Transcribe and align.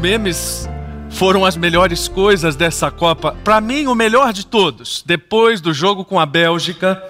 memes 0.00 0.66
foram 1.10 1.44
as 1.44 1.56
melhores 1.56 2.08
coisas 2.08 2.56
dessa 2.56 2.90
Copa. 2.90 3.36
Para 3.44 3.60
mim, 3.60 3.86
o 3.86 3.94
melhor 3.94 4.32
de 4.32 4.46
todos, 4.46 5.02
depois 5.04 5.60
do 5.60 5.74
jogo 5.74 6.06
com 6.06 6.18
a 6.18 6.24
Bélgica, 6.24 7.02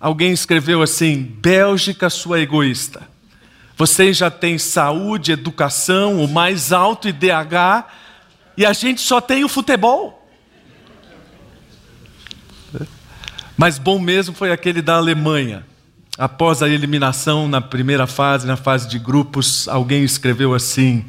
alguém 0.00 0.32
escreveu 0.32 0.82
assim: 0.82 1.22
Bélgica, 1.22 2.10
sua 2.10 2.40
egoísta. 2.40 3.02
Vocês 3.76 4.16
já 4.16 4.28
têm 4.28 4.58
saúde, 4.58 5.32
educação, 5.32 6.22
o 6.22 6.28
mais 6.28 6.72
alto 6.72 7.08
IDH, 7.08 7.84
e 8.56 8.66
a 8.66 8.72
gente 8.72 9.00
só 9.00 9.20
tem 9.20 9.44
o 9.44 9.48
futebol. 9.48 10.20
Mas 13.56 13.78
bom 13.78 14.00
mesmo 14.00 14.34
foi 14.34 14.50
aquele 14.50 14.82
da 14.82 14.96
Alemanha. 14.96 15.64
Após 16.18 16.60
a 16.60 16.68
eliminação 16.68 17.46
na 17.46 17.60
primeira 17.60 18.06
fase, 18.06 18.46
na 18.46 18.56
fase 18.56 18.88
de 18.88 18.98
grupos, 18.98 19.68
alguém 19.68 20.02
escreveu 20.02 20.54
assim: 20.54 21.04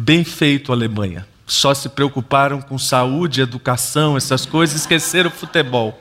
Bem 0.00 0.22
feito, 0.22 0.70
Alemanha. 0.70 1.26
Só 1.44 1.74
se 1.74 1.88
preocuparam 1.88 2.60
com 2.62 2.78
saúde, 2.78 3.40
educação, 3.40 4.16
essas 4.16 4.46
coisas, 4.46 4.82
esqueceram 4.82 5.28
o 5.28 5.32
futebol. 5.32 6.00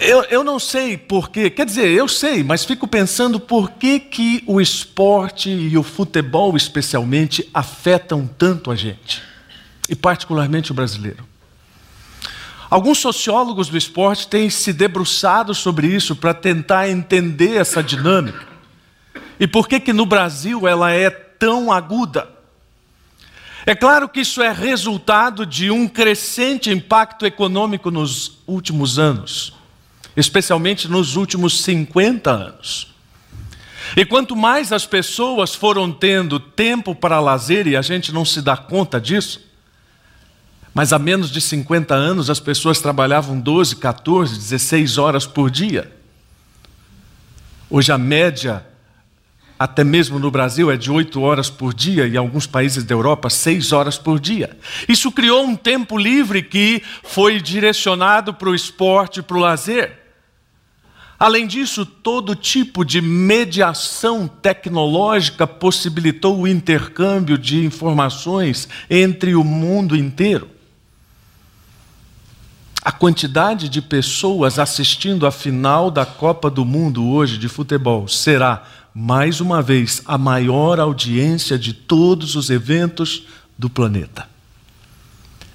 Eu, 0.00 0.24
eu 0.24 0.42
não 0.42 0.58
sei 0.58 0.96
porquê, 0.98 1.48
quer 1.48 1.64
dizer, 1.64 1.86
eu 1.86 2.08
sei, 2.08 2.42
mas 2.42 2.64
fico 2.64 2.88
pensando 2.88 3.38
por 3.38 3.70
que, 3.70 4.00
que 4.00 4.42
o 4.48 4.60
esporte 4.60 5.48
e 5.48 5.78
o 5.78 5.84
futebol, 5.84 6.56
especialmente, 6.56 7.48
afetam 7.54 8.26
tanto 8.26 8.72
a 8.72 8.74
gente, 8.74 9.22
e 9.88 9.94
particularmente 9.94 10.72
o 10.72 10.74
brasileiro. 10.74 11.24
Alguns 12.68 12.98
sociólogos 12.98 13.68
do 13.68 13.78
esporte 13.78 14.26
têm 14.26 14.50
se 14.50 14.72
debruçado 14.72 15.54
sobre 15.54 15.86
isso 15.86 16.16
para 16.16 16.34
tentar 16.34 16.90
entender 16.90 17.54
essa 17.54 17.80
dinâmica. 17.80 18.47
E 19.38 19.46
por 19.46 19.68
que 19.68 19.78
que 19.78 19.92
no 19.92 20.04
Brasil 20.04 20.66
ela 20.66 20.90
é 20.90 21.10
tão 21.10 21.70
aguda? 21.70 22.28
É 23.64 23.74
claro 23.74 24.08
que 24.08 24.20
isso 24.20 24.42
é 24.42 24.50
resultado 24.50 25.44
de 25.44 25.70
um 25.70 25.86
crescente 25.86 26.70
impacto 26.70 27.26
econômico 27.26 27.90
nos 27.90 28.38
últimos 28.46 28.98
anos, 28.98 29.52
especialmente 30.16 30.88
nos 30.88 31.16
últimos 31.16 31.62
50 31.62 32.30
anos. 32.30 32.94
E 33.96 34.04
quanto 34.04 34.34
mais 34.34 34.72
as 34.72 34.86
pessoas 34.86 35.54
foram 35.54 35.92
tendo 35.92 36.40
tempo 36.40 36.94
para 36.94 37.20
lazer, 37.20 37.66
e 37.66 37.76
a 37.76 37.82
gente 37.82 38.12
não 38.12 38.24
se 38.24 38.40
dá 38.40 38.56
conta 38.56 39.00
disso, 39.00 39.46
mas 40.74 40.92
há 40.92 40.98
menos 40.98 41.30
de 41.30 41.40
50 41.40 41.94
anos 41.94 42.30
as 42.30 42.40
pessoas 42.40 42.80
trabalhavam 42.80 43.38
12, 43.38 43.76
14, 43.76 44.34
16 44.34 44.98
horas 44.98 45.26
por 45.26 45.50
dia. 45.50 45.92
Hoje 47.68 47.92
a 47.92 47.98
média, 47.98 48.64
até 49.58 49.82
mesmo 49.82 50.18
no 50.18 50.30
Brasil, 50.30 50.70
é 50.70 50.76
de 50.76 50.90
8 50.90 51.20
horas 51.20 51.50
por 51.50 51.74
dia 51.74 52.06
e 52.06 52.14
em 52.14 52.16
alguns 52.16 52.46
países 52.46 52.84
da 52.84 52.94
Europa, 52.94 53.28
6 53.28 53.72
horas 53.72 53.98
por 53.98 54.20
dia. 54.20 54.56
Isso 54.88 55.10
criou 55.10 55.44
um 55.44 55.56
tempo 55.56 55.98
livre 55.98 56.42
que 56.42 56.82
foi 57.02 57.40
direcionado 57.40 58.32
para 58.32 58.48
o 58.50 58.54
esporte, 58.54 59.20
para 59.20 59.36
o 59.36 59.40
lazer. 59.40 59.98
Além 61.18 61.48
disso, 61.48 61.84
todo 61.84 62.36
tipo 62.36 62.84
de 62.84 63.00
mediação 63.00 64.28
tecnológica 64.28 65.48
possibilitou 65.48 66.38
o 66.38 66.46
intercâmbio 66.46 67.36
de 67.36 67.64
informações 67.64 68.68
entre 68.88 69.34
o 69.34 69.42
mundo 69.42 69.96
inteiro. 69.96 70.48
A 72.80 72.92
quantidade 72.92 73.68
de 73.68 73.82
pessoas 73.82 74.58
assistindo 74.58 75.26
a 75.26 75.32
final 75.32 75.90
da 75.90 76.06
Copa 76.06 76.48
do 76.48 76.64
Mundo 76.64 77.06
hoje 77.06 77.36
de 77.36 77.48
futebol 77.48 78.06
será, 78.06 78.62
mais 79.00 79.40
uma 79.40 79.62
vez, 79.62 80.02
a 80.06 80.18
maior 80.18 80.80
audiência 80.80 81.56
de 81.56 81.72
todos 81.72 82.34
os 82.34 82.50
eventos 82.50 83.22
do 83.56 83.70
planeta. 83.70 84.28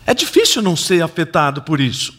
É 0.07 0.13
difícil 0.13 0.61
não 0.61 0.77
ser 0.77 1.03
afetado 1.03 1.61
por 1.61 1.81
isso. 1.81 2.17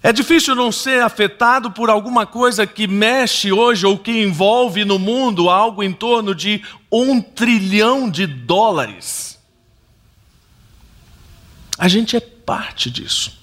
É 0.00 0.12
difícil 0.12 0.54
não 0.54 0.70
ser 0.70 1.02
afetado 1.02 1.72
por 1.72 1.90
alguma 1.90 2.24
coisa 2.24 2.68
que 2.68 2.86
mexe 2.86 3.50
hoje 3.50 3.84
ou 3.84 3.98
que 3.98 4.22
envolve 4.22 4.84
no 4.84 4.96
mundo 4.96 5.50
algo 5.50 5.82
em 5.82 5.92
torno 5.92 6.36
de 6.36 6.62
um 6.90 7.20
trilhão 7.20 8.08
de 8.08 8.28
dólares. 8.28 9.40
A 11.76 11.88
gente 11.88 12.16
é 12.16 12.20
parte 12.20 12.88
disso. 12.88 13.39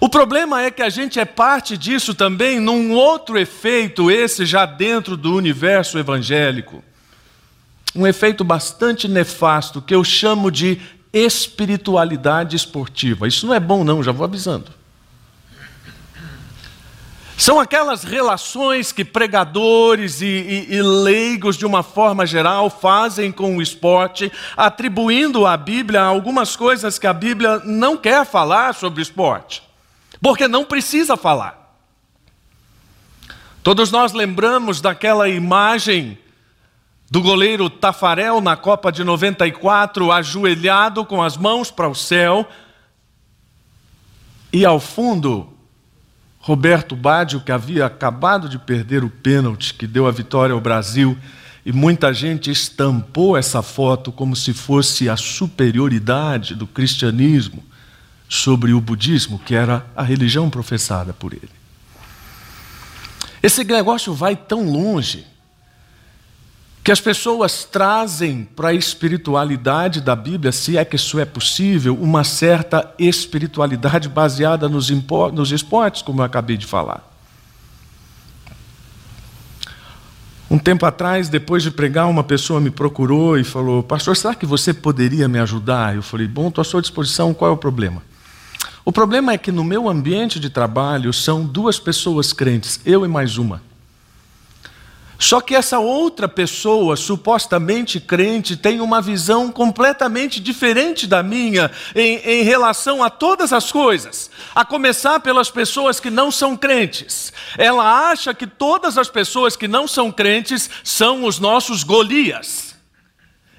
O 0.00 0.08
problema 0.08 0.62
é 0.62 0.70
que 0.70 0.82
a 0.82 0.90
gente 0.90 1.18
é 1.18 1.24
parte 1.24 1.76
disso 1.76 2.14
também 2.14 2.60
num 2.60 2.92
outro 2.92 3.38
efeito, 3.38 4.10
esse 4.10 4.44
já 4.44 4.66
dentro 4.66 5.16
do 5.16 5.34
universo 5.34 5.98
evangélico. 5.98 6.84
Um 7.94 8.06
efeito 8.06 8.44
bastante 8.44 9.08
nefasto 9.08 9.80
que 9.80 9.94
eu 9.94 10.04
chamo 10.04 10.50
de 10.50 10.80
espiritualidade 11.12 12.54
esportiva. 12.56 13.26
Isso 13.26 13.46
não 13.46 13.54
é 13.54 13.60
bom, 13.60 13.84
não, 13.84 14.02
já 14.02 14.12
vou 14.12 14.24
avisando. 14.24 14.70
São 17.38 17.60
aquelas 17.60 18.02
relações 18.02 18.92
que 18.92 19.04
pregadores 19.04 20.20
e, 20.20 20.26
e, 20.26 20.74
e, 20.74 20.82
leigos, 20.82 21.56
de 21.56 21.66
uma 21.66 21.82
forma 21.82 22.26
geral, 22.26 22.68
fazem 22.68 23.30
com 23.30 23.56
o 23.56 23.62
esporte, 23.62 24.32
atribuindo 24.56 25.46
à 25.46 25.56
Bíblia 25.56 26.02
algumas 26.02 26.56
coisas 26.56 26.98
que 26.98 27.06
a 27.06 27.12
Bíblia 27.12 27.60
não 27.64 27.96
quer 27.96 28.26
falar 28.26 28.74
sobre 28.74 29.02
esporte 29.02 29.65
porque 30.26 30.48
não 30.48 30.64
precisa 30.64 31.16
falar. 31.16 31.78
Todos 33.62 33.92
nós 33.92 34.12
lembramos 34.12 34.80
daquela 34.80 35.28
imagem 35.28 36.18
do 37.08 37.22
goleiro 37.22 37.70
Tafarel 37.70 38.40
na 38.40 38.56
Copa 38.56 38.90
de 38.90 39.04
94, 39.04 40.10
ajoelhado 40.10 41.04
com 41.04 41.22
as 41.22 41.36
mãos 41.36 41.70
para 41.70 41.88
o 41.88 41.94
céu, 41.94 42.44
e 44.52 44.64
ao 44.64 44.80
fundo, 44.80 45.48
Roberto 46.40 46.96
Baggio, 46.96 47.40
que 47.40 47.52
havia 47.52 47.86
acabado 47.86 48.48
de 48.48 48.58
perder 48.58 49.04
o 49.04 49.08
pênalti 49.08 49.74
que 49.74 49.86
deu 49.86 50.08
a 50.08 50.10
vitória 50.10 50.54
ao 50.54 50.60
Brasil, 50.60 51.16
e 51.64 51.70
muita 51.70 52.12
gente 52.12 52.50
estampou 52.50 53.36
essa 53.36 53.62
foto 53.62 54.10
como 54.10 54.34
se 54.34 54.52
fosse 54.52 55.08
a 55.08 55.16
superioridade 55.16 56.56
do 56.56 56.66
cristianismo 56.66 57.62
sobre 58.28 58.72
o 58.72 58.80
budismo, 58.80 59.38
que 59.38 59.54
era 59.54 59.86
a 59.94 60.02
religião 60.02 60.50
professada 60.50 61.12
por 61.12 61.32
ele. 61.32 61.50
Esse 63.42 63.62
negócio 63.64 64.12
vai 64.12 64.34
tão 64.34 64.70
longe 64.70 65.24
que 66.82 66.92
as 66.92 67.00
pessoas 67.00 67.64
trazem 67.64 68.44
para 68.44 68.68
a 68.68 68.72
espiritualidade 68.72 70.00
da 70.00 70.14
Bíblia, 70.14 70.52
se 70.52 70.76
é 70.76 70.84
que 70.84 70.94
isso 70.94 71.18
é 71.18 71.24
possível, 71.24 71.96
uma 72.00 72.22
certa 72.22 72.92
espiritualidade 72.96 74.08
baseada 74.08 74.68
nos, 74.68 74.88
nos 75.32 75.50
esportes, 75.50 76.02
como 76.02 76.20
eu 76.20 76.24
acabei 76.24 76.56
de 76.56 76.64
falar. 76.64 77.04
Um 80.48 80.58
tempo 80.58 80.86
atrás, 80.86 81.28
depois 81.28 81.64
de 81.64 81.72
pregar, 81.72 82.06
uma 82.06 82.22
pessoa 82.22 82.60
me 82.60 82.70
procurou 82.70 83.36
e 83.36 83.42
falou: 83.42 83.82
Pastor, 83.82 84.16
será 84.16 84.32
que 84.32 84.46
você 84.46 84.72
poderia 84.72 85.26
me 85.26 85.40
ajudar? 85.40 85.96
Eu 85.96 86.02
falei: 86.02 86.28
Bom, 86.28 86.48
estou 86.48 86.62
à 86.62 86.64
sua 86.64 86.80
disposição, 86.80 87.34
qual 87.34 87.50
é 87.50 87.54
o 87.54 87.56
problema? 87.56 88.00
O 88.86 88.92
problema 88.92 89.32
é 89.32 89.36
que 89.36 89.50
no 89.50 89.64
meu 89.64 89.88
ambiente 89.88 90.38
de 90.38 90.48
trabalho 90.48 91.12
são 91.12 91.44
duas 91.44 91.76
pessoas 91.76 92.32
crentes, 92.32 92.78
eu 92.86 93.04
e 93.04 93.08
mais 93.08 93.36
uma. 93.36 93.60
Só 95.18 95.40
que 95.40 95.56
essa 95.56 95.80
outra 95.80 96.28
pessoa, 96.28 96.94
supostamente 96.94 97.98
crente, 97.98 98.56
tem 98.56 98.80
uma 98.80 99.02
visão 99.02 99.50
completamente 99.50 100.38
diferente 100.38 101.04
da 101.04 101.20
minha 101.20 101.68
em, 101.96 102.18
em, 102.18 102.44
relação 102.44 103.02
a 103.02 103.10
todas 103.10 103.52
as 103.52 103.72
coisas. 103.72 104.30
A 104.54 104.64
começar 104.64 105.18
pelas 105.18 105.50
pessoas 105.50 105.98
que 105.98 106.08
não 106.08 106.30
são 106.30 106.56
crentes. 106.56 107.32
Ela 107.58 108.08
acha 108.10 108.32
que 108.32 108.46
todas 108.46 108.96
as 108.96 109.08
pessoas 109.08 109.56
que 109.56 109.66
não 109.66 109.88
são 109.88 110.12
crentes 110.12 110.70
são 110.84 111.24
os 111.24 111.40
nossos 111.40 111.82
Golias. 111.82 112.76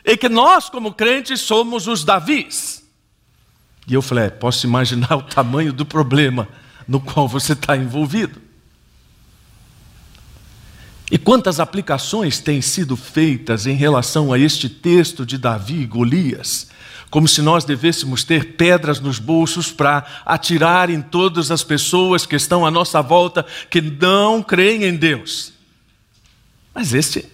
E 0.05 0.15
que 0.15 0.29
nós, 0.29 0.69
como 0.69 0.93
crentes, 0.93 1.41
somos 1.41 1.85
os 1.85 2.05
Davis. 2.05 2.76
E 3.87 3.93
eu 3.93 4.01
falei: 4.01 4.25
é, 4.25 4.29
posso 4.29 4.67
imaginar 4.67 5.15
o 5.15 5.21
tamanho 5.21 5.71
do 5.71 5.85
problema 5.85 6.47
no 6.87 6.99
qual 6.99 7.27
você 7.27 7.53
está 7.53 7.75
envolvido. 7.77 8.41
E 11.09 11.17
quantas 11.17 11.59
aplicações 11.59 12.39
têm 12.39 12.61
sido 12.61 12.97
feitas 12.97 13.65
em 13.65 13.75
relação 13.75 14.33
a 14.33 14.37
este 14.37 14.67
texto 14.67 15.25
de 15.25 15.37
Davi 15.37 15.81
e 15.81 15.85
Golias? 15.85 16.67
Como 17.09 17.29
se 17.29 17.41
nós 17.41 17.63
devêssemos 17.63 18.25
ter 18.25 18.57
pedras 18.57 18.99
nos 18.99 19.17
bolsos 19.17 19.71
para 19.71 20.05
atirar 20.25 20.89
em 20.89 21.01
todas 21.01 21.49
as 21.49 21.63
pessoas 21.63 22.25
que 22.25 22.35
estão 22.35 22.65
à 22.65 22.71
nossa 22.71 23.01
volta 23.01 23.45
que 23.69 23.79
não 23.79 24.43
creem 24.43 24.83
em 24.83 24.95
Deus. 24.97 25.53
Mas 26.75 26.93
este, 26.93 27.25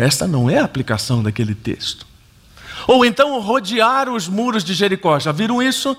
esta 0.00 0.26
não 0.26 0.50
é 0.50 0.58
a 0.58 0.64
aplicação 0.64 1.22
daquele 1.22 1.54
texto. 1.54 2.04
Ou 2.86 3.04
então 3.04 3.40
rodear 3.40 4.08
os 4.08 4.28
muros 4.28 4.64
de 4.64 4.74
Jericó. 4.74 5.18
Já 5.18 5.32
viram 5.32 5.62
isso? 5.62 5.96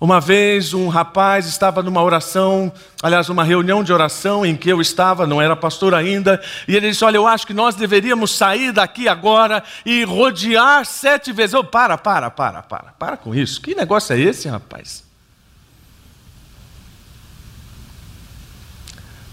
Uma 0.00 0.18
vez 0.18 0.72
um 0.72 0.88
rapaz 0.88 1.46
estava 1.46 1.82
numa 1.82 2.02
oração, 2.02 2.72
aliás, 3.02 3.28
numa 3.28 3.44
reunião 3.44 3.84
de 3.84 3.92
oração 3.92 4.46
em 4.46 4.56
que 4.56 4.70
eu 4.70 4.80
estava, 4.80 5.26
não 5.26 5.42
era 5.42 5.54
pastor 5.54 5.94
ainda, 5.94 6.42
e 6.66 6.74
ele 6.74 6.88
disse: 6.88 7.04
Olha, 7.04 7.18
eu 7.18 7.26
acho 7.26 7.46
que 7.46 7.52
nós 7.52 7.74
deveríamos 7.74 8.34
sair 8.34 8.72
daqui 8.72 9.08
agora 9.08 9.62
e 9.84 10.02
rodear 10.04 10.86
sete 10.86 11.32
vezes. 11.32 11.52
Eu, 11.52 11.62
para, 11.62 11.98
para, 11.98 12.30
para, 12.30 12.62
para, 12.62 12.92
para 12.92 13.16
com 13.18 13.34
isso. 13.34 13.60
Que 13.60 13.74
negócio 13.74 14.14
é 14.14 14.18
esse, 14.20 14.48
rapaz? 14.48 15.04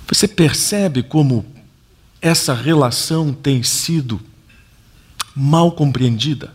Você 0.05 0.27
percebe 0.27 1.01
como 1.01 1.45
essa 2.21 2.53
relação 2.53 3.33
tem 3.33 3.63
sido 3.63 4.19
mal 5.33 5.71
compreendida? 5.71 6.53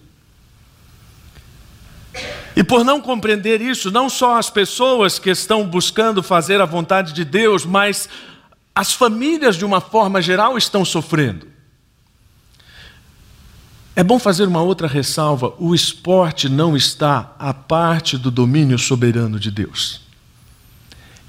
E 2.54 2.62
por 2.62 2.84
não 2.84 3.00
compreender 3.00 3.60
isso, 3.60 3.90
não 3.90 4.10
só 4.10 4.38
as 4.38 4.50
pessoas 4.50 5.19
que 5.19 5.31
estão 5.31 5.66
buscando 5.66 6.22
fazer 6.22 6.60
a 6.60 6.66
vontade 6.66 7.12
de 7.12 7.25
Deus, 7.25 7.64
mas 7.64 8.08
as 8.75 8.93
famílias 8.93 9.56
de 9.56 9.64
uma 9.64 9.81
forma 9.81 10.20
geral 10.20 10.56
estão 10.58 10.84
sofrendo. 10.84 11.46
É 13.94 14.02
bom 14.02 14.19
fazer 14.19 14.49
uma 14.49 14.62
outra 14.62 14.87
ressalva: 14.88 15.54
o 15.58 15.75
esporte 15.75 16.49
não 16.49 16.76
está 16.76 17.34
à 17.38 17.52
parte 17.52 18.16
do 18.16 18.31
domínio 18.31 18.78
soberano 18.78 19.38
de 19.38 19.50
Deus. 19.50 20.00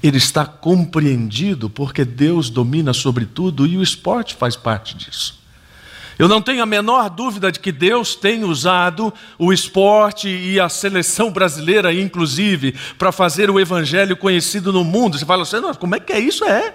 Ele 0.02 0.18
está 0.18 0.44
compreendido 0.44 1.70
porque 1.70 2.04
Deus 2.04 2.50
domina 2.50 2.92
sobre 2.92 3.24
tudo 3.24 3.66
e 3.66 3.78
o 3.78 3.82
esporte 3.82 4.34
faz 4.34 4.56
parte 4.56 4.94
disso. 4.94 5.43
Eu 6.18 6.28
não 6.28 6.40
tenho 6.40 6.62
a 6.62 6.66
menor 6.66 7.10
dúvida 7.10 7.50
de 7.50 7.58
que 7.58 7.72
Deus 7.72 8.14
tem 8.14 8.44
usado 8.44 9.12
o 9.38 9.52
esporte 9.52 10.28
e 10.28 10.60
a 10.60 10.68
seleção 10.68 11.32
brasileira, 11.32 11.92
inclusive, 11.92 12.74
para 12.96 13.10
fazer 13.10 13.50
o 13.50 13.58
evangelho 13.58 14.16
conhecido 14.16 14.72
no 14.72 14.84
mundo. 14.84 15.18
Você 15.18 15.26
fala 15.26 15.42
assim, 15.42 15.56
como 15.78 15.96
é 15.96 16.00
que 16.00 16.12
é 16.12 16.20
isso? 16.20 16.44
É. 16.44 16.74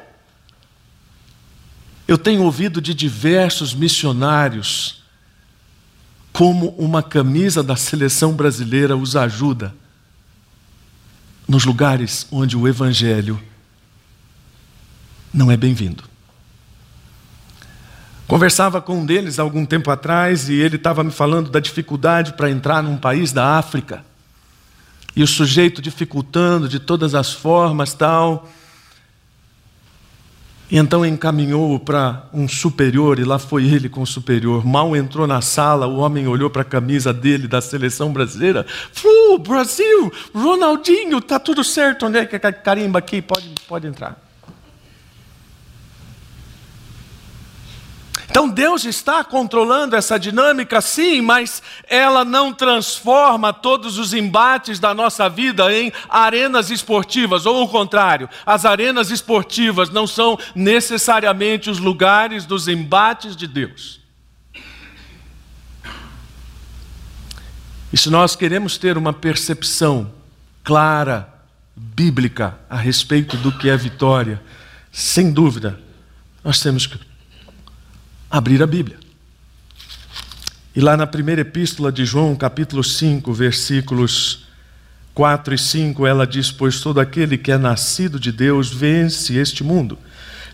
Eu 2.08 2.18
tenho 2.18 2.44
ouvido 2.44 2.82
de 2.82 2.94
diversos 2.94 3.74
missionários 3.74 5.04
como 6.34 6.70
uma 6.78 7.04
camisa 7.04 7.62
da 7.62 7.76
seleção 7.76 8.34
brasileira 8.34 8.98
os 8.98 9.16
ajuda 9.16 9.74
nos 11.48 11.66
lugares 11.66 12.28
onde 12.32 12.56
o 12.56 12.68
evangelho 12.68 13.42
não 15.34 15.52
é 15.52 15.58
bem-vindo. 15.58 16.04
Conversava 18.30 18.80
com 18.80 19.00
um 19.00 19.06
deles 19.08 19.40
algum 19.40 19.66
tempo 19.66 19.90
atrás 19.90 20.50
e 20.50 20.54
ele 20.54 20.76
estava 20.76 21.04
me 21.04 21.10
falando 21.10 21.50
da 21.50 21.60
dificuldade 21.60 22.34
para 22.34 22.48
entrar 22.48 22.84
num 22.84 22.96
país 22.96 23.34
da 23.34 23.58
África. 23.58 24.06
E 25.16 25.24
o 25.24 25.28
sujeito 25.28 25.82
dificultando 25.82 26.70
de 26.70 26.80
todas 26.80 27.16
as 27.16 27.34
formas, 27.34 27.96
tal. 27.96 28.48
E 30.70 30.78
então 30.78 31.04
encaminhou 31.04 31.80
para 31.80 32.30
um 32.32 32.48
superior, 32.48 33.18
e 33.18 33.24
lá 33.24 33.40
foi 33.40 33.66
ele 33.66 33.90
com 33.90 34.04
o 34.04 34.08
superior. 34.08 34.64
Mal 34.64 34.96
entrou 34.96 35.26
na 35.26 35.42
sala, 35.42 35.88
o 35.88 35.98
homem 35.98 36.28
olhou 36.28 36.52
para 36.52 36.62
a 36.62 36.66
camisa 36.66 37.12
dele 37.12 37.48
da 37.48 37.62
seleção 37.62 38.14
brasileira. 38.14 38.64
Fu, 38.94 39.40
Brasil, 39.40 40.14
Ronaldinho, 40.36 41.20
tá 41.20 41.40
tudo 41.40 41.64
certo. 41.64 42.06
Onde 42.06 42.20
é 42.20 42.26
que 42.28 42.36
é 42.36 42.52
carimba 42.52 43.00
aqui? 43.00 43.24
Pode, 43.24 43.50
pode 43.68 43.88
entrar. 43.88 44.29
Então 48.30 48.48
Deus 48.48 48.86
está 48.86 49.24
controlando 49.24 49.96
essa 49.96 50.20
dinâmica, 50.20 50.80
sim, 50.82 51.20
mas 51.20 51.64
ela 51.88 52.24
não 52.24 52.54
transforma 52.54 53.52
todos 53.52 53.98
os 53.98 54.14
embates 54.14 54.80
da 54.80 54.94
nossa 54.94 55.28
vida 55.28 55.74
em 55.74 55.92
arenas 56.08 56.70
esportivas, 56.70 57.48
ou 57.48 57.64
o 57.64 57.68
contrário, 57.68 58.30
as 58.46 58.66
arenas 58.66 59.10
esportivas 59.10 59.90
não 59.90 60.06
são 60.06 60.38
necessariamente 60.54 61.72
os 61.72 61.80
lugares 61.80 62.46
dos 62.46 62.68
embates 62.68 63.36
de 63.36 63.48
Deus. 63.48 64.00
E 67.92 67.98
se 67.98 68.12
nós 68.12 68.36
queremos 68.36 68.78
ter 68.78 68.96
uma 68.96 69.12
percepção 69.12 70.14
clara, 70.64 71.28
bíblica, 71.76 72.60
a 72.70 72.78
respeito 72.78 73.36
do 73.38 73.52
que 73.52 73.70
é 73.70 73.76
vitória, 73.76 74.40
sem 74.92 75.32
dúvida, 75.32 75.80
nós 76.44 76.60
temos 76.60 76.86
que 76.86 77.09
abrir 78.30 78.62
a 78.62 78.68
Bíblia. 78.68 78.98
E 80.76 80.82
lá 80.82 80.96
na 80.96 81.08
primeira 81.08 81.42
epístola 81.42 81.92
de 81.92 82.06
João, 82.06 82.36
capítulo 82.36 82.84
5, 82.84 83.34
versículos 83.34 84.46
4 85.16 85.56
e 85.56 85.58
5, 85.58 86.06
ela 86.06 86.28
diz: 86.28 86.52
Pois 86.52 86.80
todo 86.80 87.00
aquele 87.00 87.38
que 87.38 87.52
é 87.52 87.58
nascido 87.58 88.20
de 88.20 88.32
Deus 88.32 88.72
vence 88.72 89.34
este 89.34 89.64
mundo. 89.64 89.98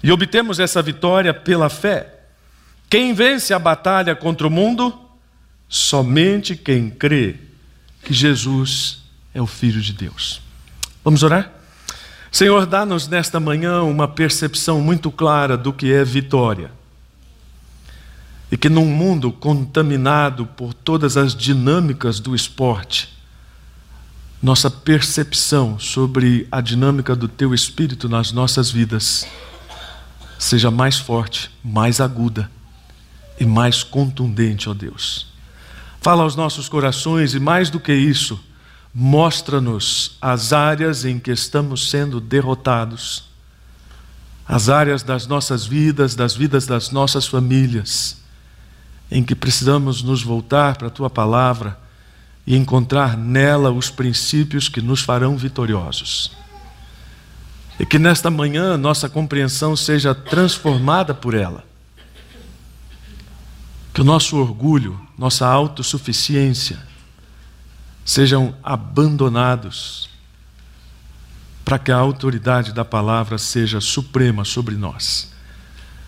E 0.02 0.12
obtemos 0.12 0.60
essa 0.60 0.82
vitória 0.82 1.34
pela 1.34 1.70
fé. 1.70 2.14
Quem 2.90 3.14
vence 3.14 3.54
a 3.54 3.60
batalha 3.60 4.16
contra 4.16 4.48
o 4.48 4.52
mundo? 4.52 4.98
Somente 5.68 6.56
quem 6.56 6.90
crê 6.90 7.36
que 8.04 8.14
Jesus 8.14 9.00
é 9.34 9.42
o 9.42 9.48
Filho 9.48 9.82
de 9.82 9.92
Deus. 9.92 10.42
Vamos 11.04 11.24
orar? 11.24 11.52
Senhor, 12.32 12.66
dá-nos 12.66 13.08
nesta 13.08 13.40
manhã 13.40 13.82
uma 13.82 14.08
percepção 14.08 14.80
muito 14.80 15.12
clara 15.12 15.58
do 15.58 15.74
que 15.74 15.92
é 15.92 16.04
vitória 16.04 16.72
e 18.52 18.58
que 18.58 18.70
num 18.70 18.86
mundo 18.86 19.32
contaminado 19.32 20.46
por 20.46 20.74
todas 20.74 21.18
as 21.18 21.36
dinâmicas 21.36 22.20
do 22.20 22.36
esporte, 22.36 23.10
nossa 24.42 24.70
percepção 24.70 25.80
sobre 25.80 26.48
a 26.52 26.62
dinâmica 26.62 27.16
do 27.16 27.28
teu 27.28 27.54
espírito 27.54 28.08
nas 28.08 28.32
nossas 28.32 28.70
vidas 28.70 29.26
seja 30.38 30.70
mais 30.70 30.98
forte, 31.00 31.50
mais 31.64 32.00
aguda 32.00 32.50
e 33.40 33.46
mais 33.46 33.84
contundente, 33.84 34.70
ó 34.70 34.74
Deus. 34.74 35.28
Fala 36.00 36.22
aos 36.22 36.36
nossos 36.36 36.70
corações 36.70 37.34
e 37.34 37.40
mais 37.40 37.72
do 37.72 37.80
que 37.80 37.94
isso, 37.94 38.40
mostra-nos 38.94 40.18
as 40.22 40.54
áreas 40.54 41.04
em 41.04 41.18
que 41.18 41.32
estamos 41.32 41.90
sendo 41.90 42.22
derrotados, 42.22 43.24
as 44.48 44.70
áreas 44.70 45.02
das 45.02 45.26
nossas 45.26 45.66
vidas, 45.66 46.14
das 46.14 46.36
vidas 46.36 46.68
das 46.68 46.92
nossas 46.92 47.26
famílias 47.26 48.24
em 49.16 49.24
que 49.24 49.34
precisamos 49.34 50.04
nos 50.04 50.22
voltar 50.22 50.76
para 50.76 50.88
a 50.88 50.92
tua 50.92 51.10
palavra 51.10 51.80
e 52.46 52.54
encontrar 52.54 53.16
nela 53.16 53.72
os 53.72 53.90
princípios 53.90 54.68
que 54.68 54.82
nos 54.82 55.00
farão 55.00 55.38
vitoriosos. 55.38 56.34
E 57.80 57.86
que 57.86 57.98
nesta 57.98 58.30
manhã 58.30 58.76
nossa 58.76 59.08
compreensão 59.08 59.74
seja 59.74 60.14
transformada 60.14 61.14
por 61.14 61.34
ela. 61.34 61.64
Que 63.94 64.02
o 64.02 64.04
nosso 64.04 64.36
orgulho, 64.36 65.00
nossa 65.18 65.48
autossuficiência 65.48 66.78
sejam 68.04 68.54
abandonados 68.62 70.10
para 71.64 71.80
que 71.80 71.90
a 71.90 71.96
autoridade 71.96 72.74
da 72.74 72.84
palavra 72.84 73.38
seja 73.38 73.80
suprema 73.80 74.44
sobre 74.44 74.76
nós. 74.76 75.34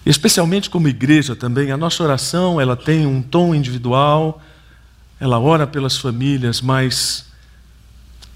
Especialmente 0.07 0.69
como 0.69 0.87
igreja 0.87 1.35
também, 1.35 1.69
a 1.69 1.75
nossa 1.75 2.01
oração 2.01 2.61
ela 2.61 2.77
tem 2.77 3.05
um 3.05 3.21
tom 3.21 3.53
individual, 3.53 4.41
ela 5.19 5.37
ora 5.37 5.67
pelas 5.67 5.97
famílias, 5.97 6.61
mas 6.61 7.25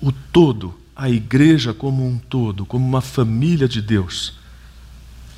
o 0.01 0.11
todo, 0.11 0.77
a 0.93 1.09
igreja 1.09 1.73
como 1.73 2.05
um 2.05 2.17
todo, 2.17 2.65
como 2.65 2.85
uma 2.85 2.99
família 2.99 3.69
de 3.69 3.81
Deus, 3.81 4.33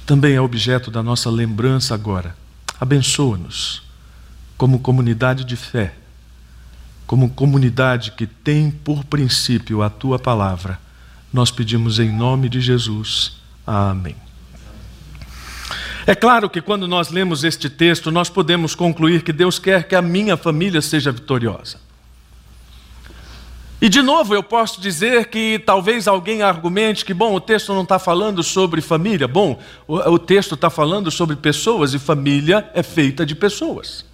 também 0.08 0.34
é 0.34 0.42
objeto 0.42 0.90
da 0.90 1.04
nossa 1.04 1.30
lembrança 1.30 1.94
agora. 1.94 2.36
Abençoa-nos 2.82 3.84
como 4.58 4.80
comunidade 4.80 5.46
de 5.46 5.56
fé, 5.56 5.94
como 7.06 7.30
comunidade 7.30 8.10
que 8.14 8.26
tem 8.26 8.72
por 8.72 9.06
princípio 9.06 9.84
a 9.84 9.90
tua 9.90 10.18
palavra. 10.18 10.80
Nós 11.32 11.52
pedimos 11.52 12.00
em 12.00 12.12
nome 12.12 12.50
de 12.50 12.60
Jesus. 12.60 13.34
Amém. 13.68 14.16
É 16.06 16.14
claro 16.14 16.50
que 16.50 16.62
quando 16.62 16.88
nós 16.88 17.10
lemos 17.10 17.44
este 17.44 17.70
texto, 17.70 18.12
nós 18.12 18.30
podemos 18.30 18.76
concluir 18.76 19.24
que 19.24 19.32
Deus 19.32 19.58
quer 19.58 19.88
que 19.88 19.96
a 19.96 20.02
minha 20.02 20.36
família 20.36 20.82
seja 20.82 21.12
vitoriosa. 21.12 21.78
E 23.82 23.90
de 23.90 24.02
novo 24.02 24.34
eu 24.34 24.42
posso 24.42 24.80
dizer 24.80 25.28
que 25.28 25.60
talvez 25.66 26.08
alguém 26.08 26.42
argumente 26.42 27.04
que, 27.04 27.14
bom, 27.14 27.34
o 27.36 27.42
texto 27.42 27.74
não 27.74 27.84
está 27.84 28.00
falando 28.00 28.42
sobre 28.42 28.82
família. 28.82 29.28
Bom, 29.28 29.60
o, 29.88 29.96
o 29.98 30.20
texto 30.20 30.56
está 30.56 30.70
falando 30.70 31.12
sobre 31.12 31.36
pessoas 31.36 31.94
e 31.94 32.00
família 32.00 32.70
é 32.74 32.82
feita 32.82 33.26
de 33.26 33.36
pessoas. 33.36 34.06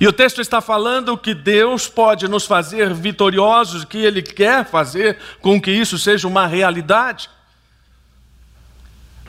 E 0.00 0.08
o 0.08 0.12
texto 0.12 0.40
está 0.40 0.60
falando 0.60 1.16
que 1.16 1.34
Deus 1.34 1.86
pode 1.86 2.26
nos 2.26 2.46
fazer 2.46 2.94
vitoriosos, 2.94 3.84
que 3.84 3.98
Ele 3.98 4.22
quer 4.22 4.64
fazer 4.64 5.18
com 5.40 5.60
que 5.60 5.70
isso 5.70 5.98
seja 5.98 6.26
uma 6.26 6.46
realidade. 6.46 7.28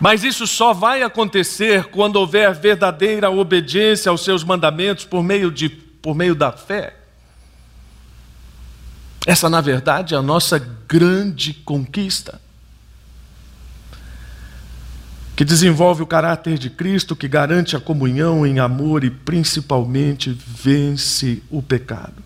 Mas 0.01 0.23
isso 0.23 0.47
só 0.47 0.73
vai 0.73 1.03
acontecer 1.03 1.85
quando 1.85 2.15
houver 2.15 2.55
verdadeira 2.55 3.29
obediência 3.29 4.09
aos 4.09 4.23
seus 4.23 4.43
mandamentos 4.43 5.05
por 5.05 5.21
meio, 5.21 5.51
de, 5.51 5.69
por 5.69 6.15
meio 6.15 6.33
da 6.33 6.51
fé. 6.51 6.95
Essa, 9.27 9.47
na 9.47 9.61
verdade, 9.61 10.15
é 10.15 10.17
a 10.17 10.21
nossa 10.23 10.57
grande 10.87 11.53
conquista. 11.53 12.41
Que 15.35 15.45
desenvolve 15.45 16.01
o 16.01 16.07
caráter 16.07 16.57
de 16.57 16.71
Cristo, 16.71 17.15
que 17.15 17.27
garante 17.27 17.75
a 17.75 17.79
comunhão 17.79 18.43
em 18.43 18.57
amor 18.57 19.03
e 19.03 19.11
principalmente 19.11 20.31
vence 20.31 21.43
o 21.47 21.61
pecado. 21.61 22.23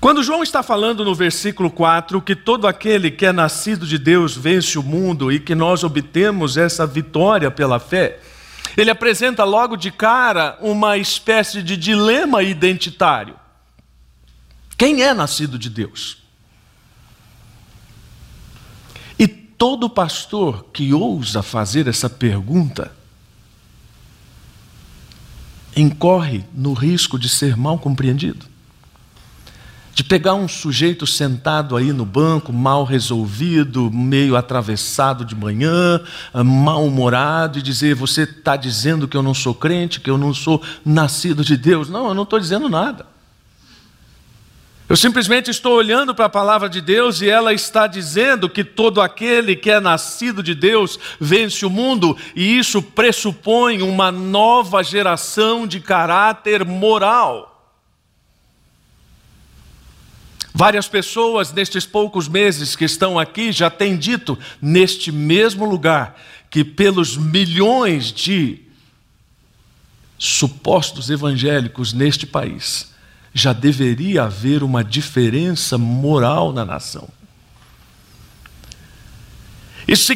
Quando 0.00 0.22
João 0.22 0.44
está 0.44 0.62
falando 0.62 1.04
no 1.04 1.14
versículo 1.14 1.70
4 1.70 2.22
que 2.22 2.36
todo 2.36 2.68
aquele 2.68 3.10
que 3.10 3.26
é 3.26 3.32
nascido 3.32 3.84
de 3.84 3.98
Deus 3.98 4.36
vence 4.36 4.78
o 4.78 4.82
mundo 4.82 5.32
e 5.32 5.40
que 5.40 5.56
nós 5.56 5.82
obtemos 5.82 6.56
essa 6.56 6.86
vitória 6.86 7.50
pela 7.50 7.80
fé, 7.80 8.20
ele 8.76 8.90
apresenta 8.90 9.42
logo 9.42 9.76
de 9.76 9.90
cara 9.90 10.56
uma 10.60 10.96
espécie 10.96 11.64
de 11.64 11.76
dilema 11.76 12.44
identitário. 12.44 13.34
Quem 14.76 15.02
é 15.02 15.12
nascido 15.12 15.58
de 15.58 15.68
Deus? 15.68 16.18
E 19.18 19.26
todo 19.26 19.90
pastor 19.90 20.66
que 20.72 20.94
ousa 20.94 21.42
fazer 21.42 21.88
essa 21.88 22.08
pergunta 22.08 22.96
incorre 25.74 26.44
no 26.54 26.72
risco 26.72 27.18
de 27.18 27.28
ser 27.28 27.56
mal 27.56 27.80
compreendido 27.80 28.46
de 29.98 30.04
pegar 30.04 30.34
um 30.34 30.46
sujeito 30.46 31.04
sentado 31.08 31.76
aí 31.76 31.92
no 31.92 32.04
banco, 32.04 32.52
mal 32.52 32.84
resolvido, 32.84 33.90
meio 33.90 34.36
atravessado 34.36 35.24
de 35.24 35.34
manhã, 35.34 36.00
ah, 36.32 36.44
mal-humorado, 36.44 37.58
e 37.58 37.62
dizer: 37.62 37.96
Você 37.96 38.22
está 38.22 38.54
dizendo 38.54 39.08
que 39.08 39.16
eu 39.16 39.24
não 39.24 39.34
sou 39.34 39.52
crente, 39.52 39.98
que 39.98 40.08
eu 40.08 40.16
não 40.16 40.32
sou 40.32 40.62
nascido 40.84 41.44
de 41.44 41.56
Deus. 41.56 41.88
Não, 41.88 42.06
eu 42.06 42.14
não 42.14 42.22
estou 42.22 42.38
dizendo 42.38 42.68
nada. 42.68 43.06
Eu 44.88 44.96
simplesmente 44.96 45.50
estou 45.50 45.72
olhando 45.72 46.14
para 46.14 46.26
a 46.26 46.30
palavra 46.30 46.68
de 46.68 46.80
Deus 46.80 47.20
e 47.20 47.28
ela 47.28 47.52
está 47.52 47.88
dizendo 47.88 48.48
que 48.48 48.62
todo 48.62 49.00
aquele 49.00 49.56
que 49.56 49.68
é 49.68 49.80
nascido 49.80 50.44
de 50.44 50.54
Deus 50.54 50.96
vence 51.18 51.66
o 51.66 51.70
mundo, 51.70 52.16
e 52.36 52.56
isso 52.56 52.80
pressupõe 52.80 53.82
uma 53.82 54.12
nova 54.12 54.80
geração 54.84 55.66
de 55.66 55.80
caráter 55.80 56.64
moral. 56.64 57.47
Várias 60.58 60.88
pessoas 60.88 61.52
nestes 61.52 61.86
poucos 61.86 62.26
meses 62.26 62.74
que 62.74 62.84
estão 62.84 63.16
aqui 63.16 63.52
já 63.52 63.70
têm 63.70 63.96
dito 63.96 64.36
neste 64.60 65.12
mesmo 65.12 65.64
lugar 65.64 66.20
que 66.50 66.64
pelos 66.64 67.16
milhões 67.16 68.10
de 68.10 68.58
supostos 70.18 71.10
evangélicos 71.10 71.92
neste 71.92 72.26
país 72.26 72.92
já 73.32 73.52
deveria 73.52 74.24
haver 74.24 74.64
uma 74.64 74.82
diferença 74.82 75.78
moral 75.78 76.52
na 76.52 76.64
nação. 76.64 77.08
Isso 79.88 80.12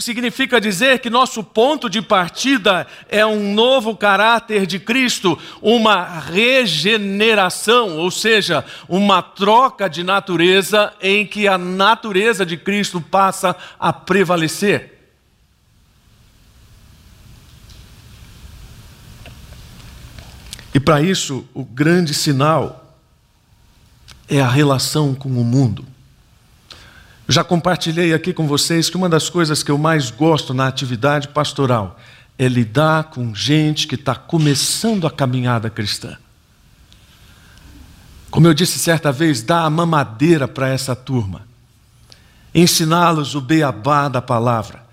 significa 0.00 0.60
dizer 0.60 0.98
que 0.98 1.08
nosso 1.08 1.42
ponto 1.42 1.88
de 1.88 2.02
partida 2.02 2.86
é 3.08 3.24
um 3.24 3.54
novo 3.54 3.96
caráter 3.96 4.66
de 4.66 4.78
Cristo, 4.78 5.38
uma 5.62 6.20
regeneração, 6.20 7.96
ou 7.96 8.10
seja, 8.10 8.62
uma 8.86 9.22
troca 9.22 9.88
de 9.88 10.04
natureza 10.04 10.92
em 11.00 11.26
que 11.26 11.48
a 11.48 11.56
natureza 11.56 12.44
de 12.44 12.58
Cristo 12.58 13.00
passa 13.00 13.56
a 13.80 13.94
prevalecer. 13.94 14.92
E 20.74 20.78
para 20.78 21.00
isso, 21.00 21.48
o 21.54 21.64
grande 21.64 22.12
sinal 22.12 22.98
é 24.28 24.38
a 24.38 24.48
relação 24.48 25.14
com 25.14 25.30
o 25.30 25.44
mundo. 25.44 25.93
Já 27.28 27.42
compartilhei 27.42 28.12
aqui 28.12 28.34
com 28.34 28.46
vocês 28.46 28.90
que 28.90 28.96
uma 28.96 29.08
das 29.08 29.30
coisas 29.30 29.62
que 29.62 29.70
eu 29.70 29.78
mais 29.78 30.10
gosto 30.10 30.52
na 30.52 30.66
atividade 30.66 31.28
pastoral 31.28 31.98
é 32.38 32.46
lidar 32.48 33.04
com 33.04 33.34
gente 33.34 33.86
que 33.86 33.94
está 33.94 34.14
começando 34.14 35.06
a 35.06 35.10
caminhada 35.10 35.70
cristã. 35.70 36.18
Como 38.30 38.46
eu 38.46 38.52
disse 38.52 38.78
certa 38.78 39.10
vez, 39.10 39.42
dar 39.42 39.64
a 39.64 39.70
mamadeira 39.70 40.46
para 40.46 40.68
essa 40.68 40.94
turma, 40.94 41.46
ensiná-los 42.54 43.34
o 43.34 43.40
beabá 43.40 44.08
da 44.08 44.20
palavra. 44.20 44.84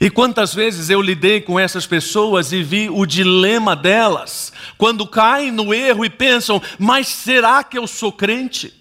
E 0.00 0.08
quantas 0.08 0.54
vezes 0.54 0.88
eu 0.88 1.02
lidei 1.02 1.40
com 1.40 1.58
essas 1.58 1.86
pessoas 1.86 2.52
e 2.52 2.62
vi 2.62 2.88
o 2.88 3.04
dilema 3.04 3.74
delas, 3.74 4.52
quando 4.78 5.06
caem 5.06 5.50
no 5.50 5.74
erro 5.74 6.04
e 6.04 6.10
pensam, 6.10 6.62
mas 6.78 7.08
será 7.08 7.64
que 7.64 7.76
eu 7.76 7.86
sou 7.86 8.12
crente? 8.12 8.72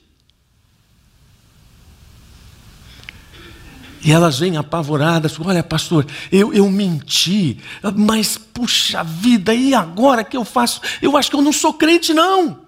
E 4.06 4.12
elas 4.12 4.38
vêm 4.38 4.56
apavoradas: 4.56 5.40
Olha, 5.40 5.64
pastor, 5.64 6.06
eu, 6.32 6.54
eu 6.54 6.70
menti, 6.70 7.58
mas 7.96 8.38
puxa 8.38 9.04
vida, 9.04 9.52
e 9.52 9.74
agora 9.74 10.24
que 10.24 10.38
eu 10.38 10.46
faço? 10.46 10.80
Eu 11.02 11.18
acho 11.18 11.32
que 11.32 11.36
eu 11.36 11.42
não 11.42 11.52
sou 11.52 11.74
crente, 11.74 12.14
não. 12.14 12.60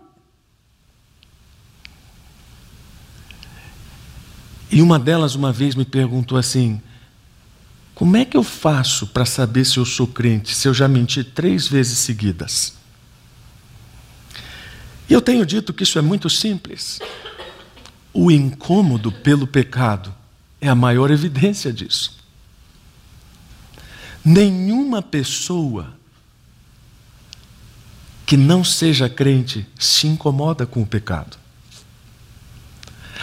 E 4.72 4.82
uma 4.82 4.98
delas, 4.98 5.36
uma 5.36 5.54
vez, 5.54 5.76
me 5.76 5.86
perguntou 5.86 6.40
assim: 6.40 6.82
Como 7.94 8.18
é 8.18 8.26
que 8.26 8.36
eu 8.36 8.44
faço 8.44 9.06
para 9.06 9.24
saber 9.24 9.64
se 9.64 9.78
eu 9.78 9.86
sou 9.86 10.08
crente, 10.08 10.56
se 10.56 10.68
eu 10.68 10.74
já 10.74 10.88
menti 10.88 11.24
três 11.24 11.68
vezes 11.68 12.00
seguidas? 12.00 12.74
E 15.08 15.14
eu 15.14 15.22
tenho 15.22 15.46
dito 15.46 15.72
que 15.72 15.84
isso 15.84 16.00
é 16.00 16.02
muito 16.02 16.32
simples. 16.32 17.00
O 18.12 18.32
incômodo 18.32 19.12
pelo 19.12 19.46
pecado 19.46 20.18
é 20.60 20.68
a 20.68 20.76
maior 20.76 21.12
evidência 21.12 21.72
disso. 21.72 22.18
Nenhuma 24.24 25.02
pessoa 25.02 25.94
que 28.26 28.36
não 28.36 28.64
seja 28.64 29.08
crente 29.08 29.66
se 29.80 30.08
incomoda 30.08 30.66
com 30.66 30.82
o 30.82 30.86
pecado. 30.86 31.38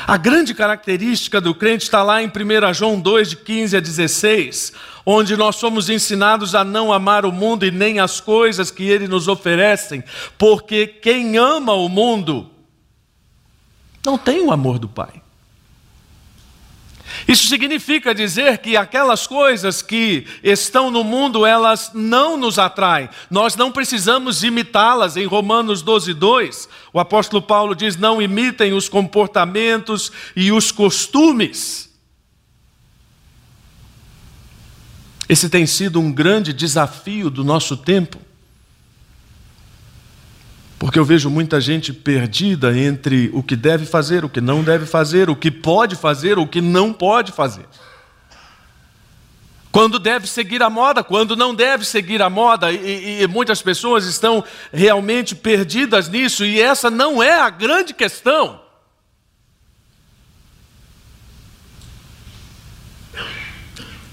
A 0.06 0.16
grande 0.16 0.54
característica 0.54 1.40
do 1.40 1.54
crente 1.54 1.84
está 1.84 2.02
lá 2.02 2.22
em 2.22 2.26
1 2.26 2.74
João 2.74 3.00
2, 3.00 3.30
de 3.30 3.36
15 3.36 3.76
a 3.76 3.80
16, 3.80 4.72
onde 5.06 5.36
nós 5.36 5.56
somos 5.56 5.88
ensinados 5.88 6.54
a 6.54 6.64
não 6.64 6.92
amar 6.92 7.24
o 7.24 7.32
mundo 7.32 7.64
e 7.64 7.70
nem 7.70 8.00
as 8.00 8.20
coisas 8.20 8.70
que 8.70 8.84
ele 8.84 9.06
nos 9.06 9.28
oferecem, 9.28 10.02
porque 10.36 10.86
quem 10.86 11.36
ama 11.36 11.72
o 11.74 11.88
mundo 11.88 12.50
não 14.04 14.18
tem 14.18 14.42
o 14.42 14.50
amor 14.50 14.78
do 14.78 14.88
Pai. 14.88 15.24
Isso 17.26 17.47
significa 17.47 18.14
dizer 18.14 18.59
que 18.59 18.76
aquelas 18.76 19.26
coisas 19.26 19.81
que 19.81 20.26
estão 20.43 20.90
no 20.90 21.02
mundo, 21.02 21.47
elas 21.47 21.90
não 21.95 22.37
nos 22.37 22.59
atraem. 22.59 23.09
Nós 23.31 23.57
não 23.57 23.73
precisamos 23.73 24.45
imitá-las. 24.45 25.16
Em 25.16 25.25
Romanos 25.26 25.81
12, 25.81 26.12
2, 26.12 26.69
o 26.93 27.00
apóstolo 27.00 27.40
Paulo 27.40 27.75
diz: 27.75 27.97
não 27.97 28.21
imitem 28.21 28.75
os 28.75 28.88
comportamentos 28.88 30.12
e 30.37 30.52
os 30.52 30.71
costumes. 30.71 31.93
Esse 35.26 35.49
tem 35.49 35.66
sido 35.66 35.99
um 35.99 36.12
grande 36.12 36.52
desafio 36.52 37.31
do 37.31 37.43
nosso 37.43 37.76
tempo. 37.76 38.24
Porque 40.84 40.98
eu 40.98 41.04
vejo 41.06 41.30
muita 41.30 41.62
gente 41.62 41.94
perdida 41.94 42.76
entre 42.76 43.30
o 43.32 43.42
que 43.42 43.56
deve 43.56 43.86
fazer, 43.86 44.22
o 44.22 44.28
que 44.28 44.38
não 44.38 44.62
deve 44.62 44.84
fazer, 44.84 45.30
o 45.30 45.34
que 45.34 45.50
pode 45.50 45.96
fazer, 45.96 46.38
o 46.38 46.46
que 46.46 46.60
não 46.60 46.92
pode 46.92 47.32
fazer. 47.32 47.64
Quando 49.72 49.98
deve 49.98 50.26
seguir 50.26 50.62
a 50.62 50.68
moda, 50.68 51.02
quando 51.02 51.34
não 51.34 51.54
deve 51.54 51.86
seguir 51.86 52.20
a 52.20 52.28
moda, 52.28 52.70
e, 52.70 53.22
e 53.22 53.26
muitas 53.26 53.62
pessoas 53.62 54.04
estão 54.04 54.44
realmente 54.70 55.34
perdidas 55.34 56.10
nisso, 56.10 56.44
e 56.44 56.60
essa 56.60 56.90
não 56.90 57.22
é 57.22 57.40
a 57.40 57.48
grande 57.48 57.94
questão. 57.94 58.60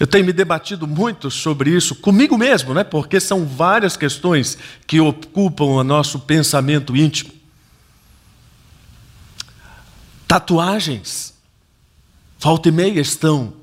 Eu 0.02 0.08
tenho 0.08 0.26
me 0.26 0.34
debatido 0.34 0.88
muito 0.88 1.30
sobre 1.30 1.70
isso 1.70 1.94
comigo 1.94 2.36
mesmo, 2.36 2.74
né? 2.74 2.84
porque 2.84 3.20
são 3.20 3.46
várias 3.46 3.96
questões 3.96 4.58
que 4.88 5.00
ocupam 5.00 5.66
o 5.66 5.84
nosso 5.84 6.18
pensamento 6.18 6.98
íntimo. 6.98 7.32
Tatuagens, 10.28 11.36
volta 12.40 12.70
e 12.70 12.72
meia 12.72 13.00
estão 13.00 13.54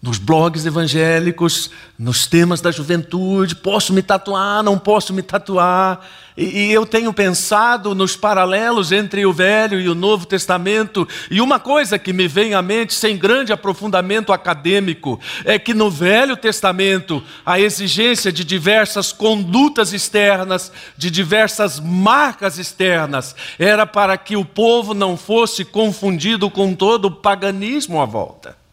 nos 0.00 0.16
blogs 0.16 0.64
evangélicos, 0.64 1.72
nos 1.98 2.24
temas 2.24 2.60
da 2.60 2.70
juventude, 2.70 3.56
posso 3.56 3.92
me 3.92 4.00
tatuar, 4.00 4.62
não 4.62 4.78
posso 4.78 5.12
me 5.12 5.22
tatuar. 5.22 6.06
E, 6.36 6.44
e, 6.44 6.72
eu 6.72 6.86
tenho 6.86 7.12
pensado 7.12 7.96
nos 7.96 8.14
paralelos 8.14 8.92
entre 8.92 9.26
o 9.26 9.32
Velho 9.32 9.80
e 9.80 9.88
o 9.88 9.96
Novo 9.96 10.24
Testamento, 10.24 11.06
e 11.28 11.40
uma 11.40 11.58
coisa 11.58 11.98
que 11.98 12.12
me 12.12 12.28
vem 12.28 12.54
à 12.54 12.62
mente, 12.62 12.94
sem 12.94 13.16
grande 13.16 13.52
aprofundamento 13.52 14.32
acadêmico, 14.32 15.18
é 15.44 15.58
que 15.58 15.74
no 15.74 15.90
Velho 15.90 16.36
Testamento 16.36 17.20
a 17.44 17.58
exigência 17.58 18.30
de 18.30 18.44
diversas 18.44 19.12
condutas 19.12 19.92
externas, 19.92 20.70
de 20.96 21.10
diversas 21.10 21.80
marcas 21.80 22.56
externas, 22.56 23.34
era 23.58 23.84
para 23.84 24.16
que 24.16 24.36
o 24.36 24.44
povo 24.44 24.94
não 24.94 25.16
fosse 25.16 25.64
confundido 25.64 26.48
com 26.48 26.72
todo 26.72 27.06
o 27.06 27.10
paganismo 27.10 28.00
à 28.00 28.04
volta. 28.04 28.67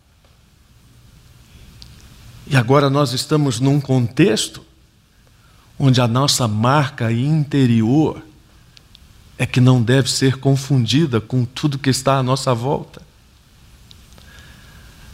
E 2.48 2.56
agora 2.56 2.90
nós 2.90 3.12
estamos 3.12 3.60
num 3.60 3.82
contexto 3.82 4.64
onde 5.80 6.00
a 6.00 6.08
nossa 6.08 6.48
marca 6.48 7.12
interior 7.12 8.22
é 9.38 9.46
que 9.46 9.60
não 9.60 9.82
deve 9.82 10.10
ser 10.10 10.38
confundida 10.38 11.20
com 11.20 11.44
tudo 11.44 11.80
que 11.80 11.90
está 11.90 12.18
à 12.18 12.24
nossa 12.24 12.54
volta. 12.54 13.02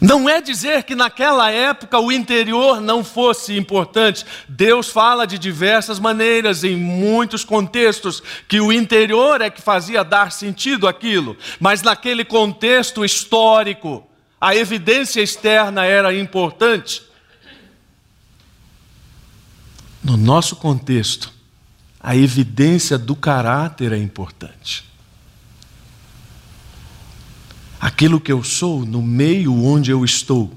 Não 0.00 0.28
é 0.28 0.40
dizer 0.40 0.82
que 0.82 0.96
naquela 0.96 1.50
época 1.50 1.98
o 1.98 2.10
interior 2.10 2.80
não 2.80 3.04
fosse 3.04 3.56
importante. 3.56 4.26
Deus 4.48 4.88
fala 4.88 5.26
de 5.26 5.38
diversas 5.38 6.00
maneiras, 6.00 6.64
em 6.64 6.76
muitos 6.76 7.44
contextos, 7.44 8.20
que 8.48 8.60
o 8.60 8.72
interior 8.72 9.40
é 9.40 9.48
que 9.48 9.62
fazia 9.62 10.02
dar 10.02 10.32
sentido 10.32 10.88
àquilo. 10.88 11.36
Mas 11.60 11.82
naquele 11.82 12.24
contexto 12.24 13.04
histórico, 13.04 14.04
a 14.40 14.56
evidência 14.56 15.20
externa 15.20 15.84
era 15.84 16.12
importante. 16.12 17.11
No 20.02 20.16
nosso 20.16 20.56
contexto, 20.56 21.32
a 22.00 22.16
evidência 22.16 22.98
do 22.98 23.14
caráter 23.14 23.92
é 23.92 23.98
importante. 23.98 24.84
Aquilo 27.80 28.20
que 28.20 28.32
eu 28.32 28.42
sou 28.42 28.84
no 28.84 29.00
meio 29.00 29.54
onde 29.54 29.90
eu 29.90 30.04
estou. 30.04 30.52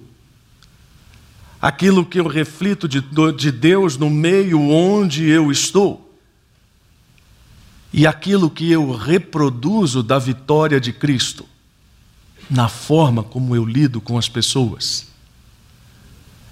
Aquilo 1.62 2.06
que 2.06 2.20
eu 2.20 2.28
reflito 2.28 2.88
de, 2.88 3.04
de 3.36 3.52
Deus 3.52 3.98
no 3.98 4.10
meio 4.10 4.62
onde 4.62 5.28
eu 5.28 5.52
estou. 5.52 6.02
E 7.94 8.06
aquilo 8.06 8.50
que 8.50 8.72
eu 8.72 8.92
reproduzo 8.92 10.04
da 10.04 10.20
vitória 10.20 10.82
de 10.82 10.92
Cristo, 10.92 11.46
na 12.50 12.68
forma 12.68 13.24
como 13.24 13.56
eu 13.56 13.64
lido 13.64 14.02
com 14.02 14.18
as 14.18 14.28
pessoas. 14.28 15.08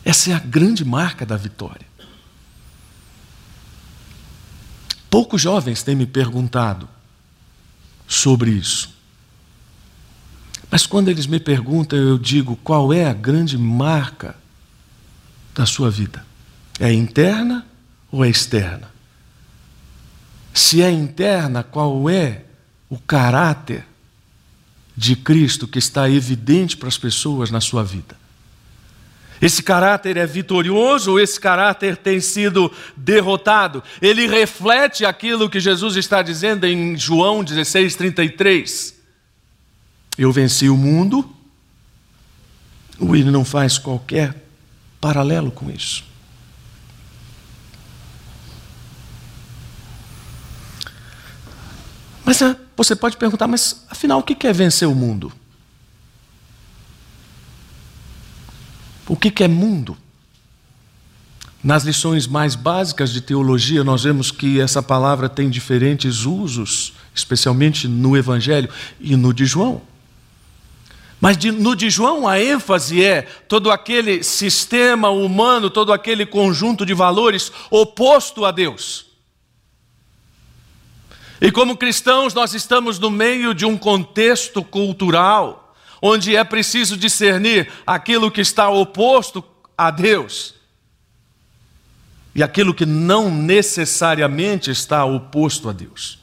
Essa 0.06 0.32
é 0.32 0.34
a 0.34 0.40
grande 0.40 0.86
marca 0.86 1.26
da 1.26 1.36
vitória. 1.38 1.93
Poucos 5.14 5.44
jovens 5.44 5.84
têm 5.84 5.96
me 5.96 6.08
perguntado 6.08 6.90
sobre 8.08 8.50
isso. 8.50 8.92
Mas 10.72 10.88
quando 10.88 11.10
eles 11.10 11.28
me 11.28 11.40
perguntam, 11.40 12.00
eu 12.00 12.18
digo: 12.18 12.56
qual 12.64 12.92
é 12.92 13.06
a 13.06 13.14
grande 13.14 13.56
marca 13.56 14.36
da 15.54 15.68
sua 15.68 15.92
vida? 15.92 16.26
É 16.80 16.92
interna 16.92 17.64
ou 18.12 18.26
é 18.26 18.28
externa? 18.28 18.90
Se 20.52 20.82
é 20.82 20.90
interna, 20.90 21.62
qual 21.62 22.10
é 22.10 22.46
o 22.90 22.98
caráter 22.98 23.86
de 24.98 25.16
Cristo 25.16 25.68
que 25.68 25.78
está 25.78 26.10
evidente 26.10 26.76
para 26.76 26.88
as 26.88 26.98
pessoas 26.98 27.52
na 27.52 27.62
sua 27.62 27.84
vida? 27.84 28.18
Esse 29.44 29.62
caráter 29.62 30.16
é 30.16 30.26
vitorioso 30.26 31.12
ou 31.12 31.20
esse 31.20 31.38
caráter 31.38 31.98
tem 31.98 32.22
sido 32.22 32.72
derrotado? 32.96 33.84
Ele 34.02 34.26
reflete 34.26 35.04
aquilo 35.04 35.50
que 35.50 35.60
Jesus 35.60 35.98
está 35.98 36.22
dizendo 36.22 36.66
em 36.66 36.96
João 36.96 37.44
16, 37.44 37.94
33. 37.98 38.96
Eu 40.18 40.32
venci 40.32 40.70
o 40.70 40.78
mundo, 40.78 41.30
ou 42.98 43.14
ele 43.18 43.30
não 43.30 43.44
faz 43.44 43.78
qualquer 43.78 44.34
paralelo 45.02 45.52
com 45.52 45.70
isso? 45.70 46.06
Mas 52.24 52.42
ah, 52.42 52.56
você 52.78 52.96
pode 52.96 53.18
perguntar, 53.18 53.48
mas 53.48 53.86
afinal, 53.90 54.20
o 54.20 54.24
que 54.24 54.48
é 54.48 54.54
vencer 54.54 54.88
o 54.88 54.96
mundo? 54.96 55.34
O 59.08 59.16
que 59.16 59.44
é 59.44 59.48
mundo? 59.48 59.98
Nas 61.64 61.84
lições 61.84 62.28
mais 62.28 62.56
básicas 62.56 63.12
de 63.12 63.22
teologia, 63.22 63.84
nós 63.84 64.04
vemos 64.04 64.32
que 64.32 64.60
essa 64.60 64.84
palavra 64.84 65.30
tem 65.30 65.50
diferentes 65.50 66.26
usos, 66.26 66.94
especialmente 67.16 67.88
no 67.88 68.18
Evangelho 68.18 68.70
e 69.00 69.16
no 69.16 69.34
de 69.34 69.46
João. 69.46 69.82
Mas 71.22 71.38
no 71.38 71.74
de 71.74 71.90
João 71.90 72.28
a 72.28 72.38
ênfase 72.38 73.02
é 73.02 73.22
todo 73.48 73.72
aquele 73.72 74.24
sistema 74.24 75.10
humano, 75.10 75.70
todo 75.70 75.94
aquele 75.94 76.26
conjunto 76.26 76.86
de 76.86 76.94
valores 76.94 77.50
oposto 77.72 78.44
a 78.44 78.52
Deus. 78.52 79.06
E 81.40 81.50
como 81.50 81.78
cristãos, 81.78 82.34
nós 82.34 82.54
estamos 82.54 83.00
no 83.00 83.10
meio 83.10 83.54
de 83.54 83.66
um 83.66 83.78
contexto 83.78 84.62
cultural 84.62 85.63
onde 86.06 86.36
é 86.36 86.44
preciso 86.44 86.98
discernir 86.98 87.72
aquilo 87.88 88.30
que 88.30 88.42
está 88.42 88.70
oposto 88.70 89.42
a 89.78 89.90
Deus 89.90 90.54
e 92.36 92.44
aquilo 92.44 92.74
que 92.74 92.86
não 92.86 93.32
necessariamente 93.32 94.70
está 94.70 95.06
oposto 95.06 95.70
a 95.70 95.72
Deus. 95.72 96.20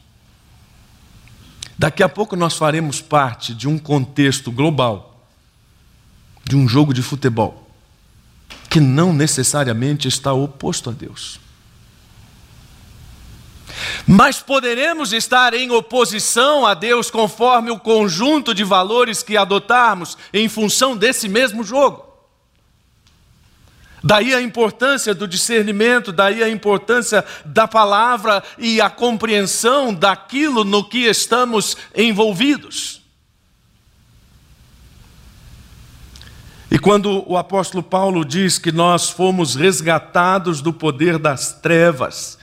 Daqui 1.78 2.02
a 2.02 2.10
pouco 2.10 2.36
nós 2.36 2.58
faremos 2.58 3.00
parte 3.00 3.54
de 3.54 3.66
um 3.66 3.78
contexto 3.78 4.52
global, 4.52 5.26
de 6.44 6.56
um 6.56 6.68
jogo 6.68 6.92
de 6.92 7.00
futebol, 7.00 7.66
que 8.68 8.80
não 8.80 9.14
necessariamente 9.14 10.06
está 10.06 10.30
oposto 10.34 10.90
a 10.90 10.92
Deus. 10.92 11.40
Mas 14.06 14.40
poderemos 14.40 15.12
estar 15.12 15.54
em 15.54 15.70
oposição 15.70 16.66
a 16.66 16.74
Deus 16.74 17.10
conforme 17.10 17.70
o 17.70 17.78
conjunto 17.78 18.54
de 18.54 18.64
valores 18.64 19.22
que 19.22 19.36
adotarmos 19.36 20.16
em 20.32 20.48
função 20.48 20.96
desse 20.96 21.28
mesmo 21.28 21.62
jogo. 21.62 22.10
Daí 24.02 24.34
a 24.34 24.40
importância 24.40 25.14
do 25.14 25.28
discernimento, 25.28 26.10
daí 26.10 26.42
a 26.42 26.48
importância 26.48 27.24
da 27.44 27.68
palavra 27.68 28.42
e 28.58 28.80
a 28.80 28.88
compreensão 28.88 29.92
daquilo 29.92 30.64
no 30.64 30.88
que 30.88 31.06
estamos 31.06 31.76
envolvidos. 31.94 33.00
E 36.70 36.78
quando 36.78 37.28
o 37.28 37.36
apóstolo 37.36 37.82
Paulo 37.82 38.24
diz 38.24 38.56
que 38.56 38.72
nós 38.72 39.10
fomos 39.10 39.54
resgatados 39.54 40.62
do 40.62 40.72
poder 40.72 41.18
das 41.18 41.52
trevas, 41.52 42.39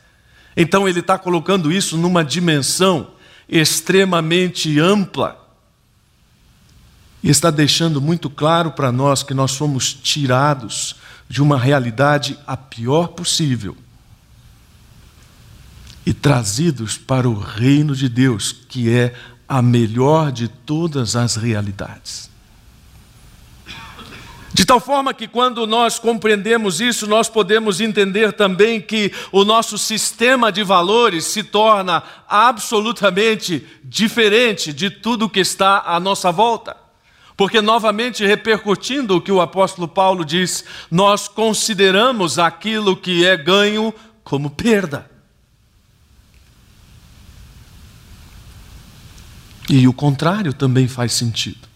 então 0.57 0.89
ele 0.89 1.01
está 1.01 1.19
colocando 1.19 1.71
isso 1.71 1.95
numa 1.95 2.25
dimensão 2.25 3.11
extremamente 3.47 4.79
ampla. 4.79 5.45
E 7.21 7.29
está 7.29 7.51
deixando 7.51 8.01
muito 8.01 8.27
claro 8.27 8.71
para 8.71 8.91
nós 8.91 9.21
que 9.21 9.35
nós 9.35 9.51
somos 9.51 9.93
tirados 9.93 10.95
de 11.29 11.43
uma 11.43 11.59
realidade 11.59 12.37
a 12.47 12.57
pior 12.57 13.09
possível 13.09 13.77
e 16.05 16.13
trazidos 16.13 16.97
para 16.97 17.29
o 17.29 17.37
reino 17.37 17.93
de 17.93 18.07
Deus, 18.07 18.51
que 18.51 18.89
é 18.89 19.13
a 19.47 19.61
melhor 19.61 20.31
de 20.31 20.47
todas 20.47 21.15
as 21.15 21.35
realidades. 21.35 22.29
De 24.57 24.65
tal 24.65 24.79
forma 24.79 25.13
que, 25.13 25.27
quando 25.27 25.67
nós 25.67 25.99
compreendemos 25.99 26.81
isso, 26.81 27.05
nós 27.05 27.29
podemos 27.29 27.79
entender 27.79 28.33
também 28.33 28.81
que 28.81 29.13
o 29.31 29.45
nosso 29.45 29.77
sistema 29.77 30.51
de 30.51 30.63
valores 30.63 31.25
se 31.25 31.43
torna 31.43 32.01
absolutamente 32.27 33.63
diferente 33.83 34.73
de 34.73 34.89
tudo 34.89 35.29
que 35.29 35.41
está 35.41 35.83
à 35.85 35.99
nossa 35.99 36.31
volta. 36.31 36.75
Porque, 37.37 37.61
novamente, 37.61 38.25
repercutindo 38.25 39.17
o 39.17 39.21
que 39.21 39.31
o 39.31 39.41
apóstolo 39.41 39.87
Paulo 39.87 40.25
diz, 40.25 40.65
nós 40.89 41.27
consideramos 41.27 42.39
aquilo 42.39 42.97
que 42.97 43.27
é 43.27 43.37
ganho 43.37 43.93
como 44.23 44.49
perda. 44.49 45.07
E 49.69 49.87
o 49.87 49.93
contrário 49.93 50.51
também 50.51 50.87
faz 50.87 51.13
sentido. 51.13 51.66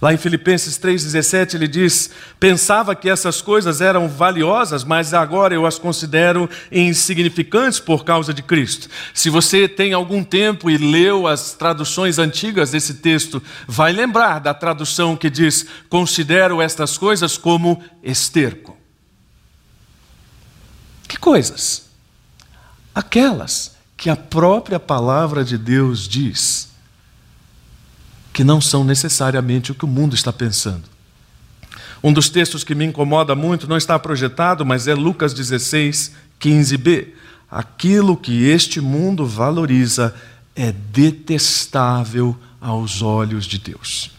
Lá 0.00 0.12
em 0.12 0.18
Filipenses 0.18 0.78
3,17 0.78 1.54
ele 1.54 1.66
diz: 1.66 2.10
Pensava 2.38 2.94
que 2.94 3.08
essas 3.08 3.40
coisas 3.40 3.80
eram 3.80 4.08
valiosas, 4.08 4.84
mas 4.84 5.14
agora 5.14 5.54
eu 5.54 5.64
as 5.64 5.78
considero 5.78 6.48
insignificantes 6.70 7.80
por 7.80 8.04
causa 8.04 8.34
de 8.34 8.42
Cristo. 8.42 8.88
Se 9.14 9.30
você 9.30 9.66
tem 9.66 9.92
algum 9.92 10.22
tempo 10.22 10.68
e 10.68 10.76
leu 10.76 11.26
as 11.26 11.52
traduções 11.52 12.18
antigas 12.18 12.72
desse 12.72 12.94
texto, 12.94 13.42
vai 13.66 13.92
lembrar 13.92 14.38
da 14.38 14.52
tradução 14.52 15.16
que 15.16 15.30
diz: 15.30 15.66
Considero 15.88 16.60
estas 16.60 16.98
coisas 16.98 17.38
como 17.38 17.82
esterco. 18.02 18.76
Que 21.08 21.16
coisas? 21.16 21.86
Aquelas 22.94 23.76
que 23.96 24.10
a 24.10 24.16
própria 24.16 24.78
palavra 24.78 25.42
de 25.42 25.56
Deus 25.56 26.06
diz 26.06 26.75
que 28.36 28.44
não 28.44 28.60
são 28.60 28.84
necessariamente 28.84 29.72
o 29.72 29.74
que 29.74 29.86
o 29.86 29.88
mundo 29.88 30.14
está 30.14 30.30
pensando. 30.30 30.82
Um 32.04 32.12
dos 32.12 32.28
textos 32.28 32.62
que 32.62 32.74
me 32.74 32.84
incomoda 32.84 33.34
muito 33.34 33.66
não 33.66 33.78
está 33.78 33.98
projetado, 33.98 34.62
mas 34.62 34.86
é 34.86 34.94
Lucas 34.94 35.32
16, 35.32 36.12
15b. 36.38 37.14
Aquilo 37.50 38.14
que 38.14 38.46
este 38.46 38.78
mundo 38.78 39.24
valoriza 39.24 40.14
é 40.54 40.70
detestável 40.70 42.36
aos 42.60 43.00
olhos 43.00 43.46
de 43.46 43.58
Deus. 43.58 44.10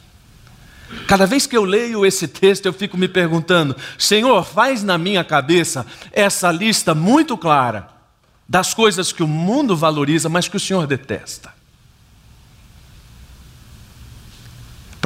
Cada 1.05 1.27
vez 1.27 1.45
que 1.45 1.55
eu 1.55 1.63
leio 1.63 2.03
esse 2.03 2.27
texto, 2.27 2.65
eu 2.65 2.73
fico 2.73 2.97
me 2.97 3.07
perguntando: 3.07 3.75
Senhor, 3.99 4.43
faz 4.43 4.81
na 4.81 4.97
minha 4.97 5.23
cabeça 5.23 5.85
essa 6.11 6.51
lista 6.51 6.95
muito 6.95 7.37
clara 7.37 7.87
das 8.49 8.73
coisas 8.73 9.11
que 9.11 9.21
o 9.21 9.27
mundo 9.27 9.77
valoriza, 9.77 10.27
mas 10.27 10.47
que 10.47 10.57
o 10.57 10.59
Senhor 10.59 10.87
detesta. 10.87 11.56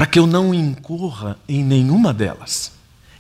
Para 0.01 0.07
que 0.07 0.17
eu 0.17 0.25
não 0.25 0.51
incorra 0.51 1.37
em 1.47 1.63
nenhuma 1.63 2.11
delas. 2.11 2.71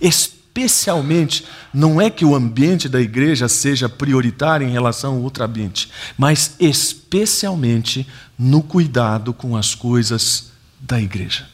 Especialmente, 0.01 1.45
não 1.71 2.01
é 2.01 2.09
que 2.09 2.25
o 2.25 2.33
ambiente 2.33 2.89
da 2.89 2.99
igreja 2.99 3.47
seja 3.47 3.87
prioritário 3.87 4.67
em 4.67 4.71
relação 4.71 5.13
ao 5.13 5.21
outro 5.21 5.43
ambiente, 5.43 5.91
mas 6.17 6.55
especialmente 6.59 8.07
no 8.35 8.63
cuidado 8.63 9.31
com 9.31 9.55
as 9.55 9.75
coisas 9.75 10.53
da 10.79 10.99
igreja. 10.99 11.47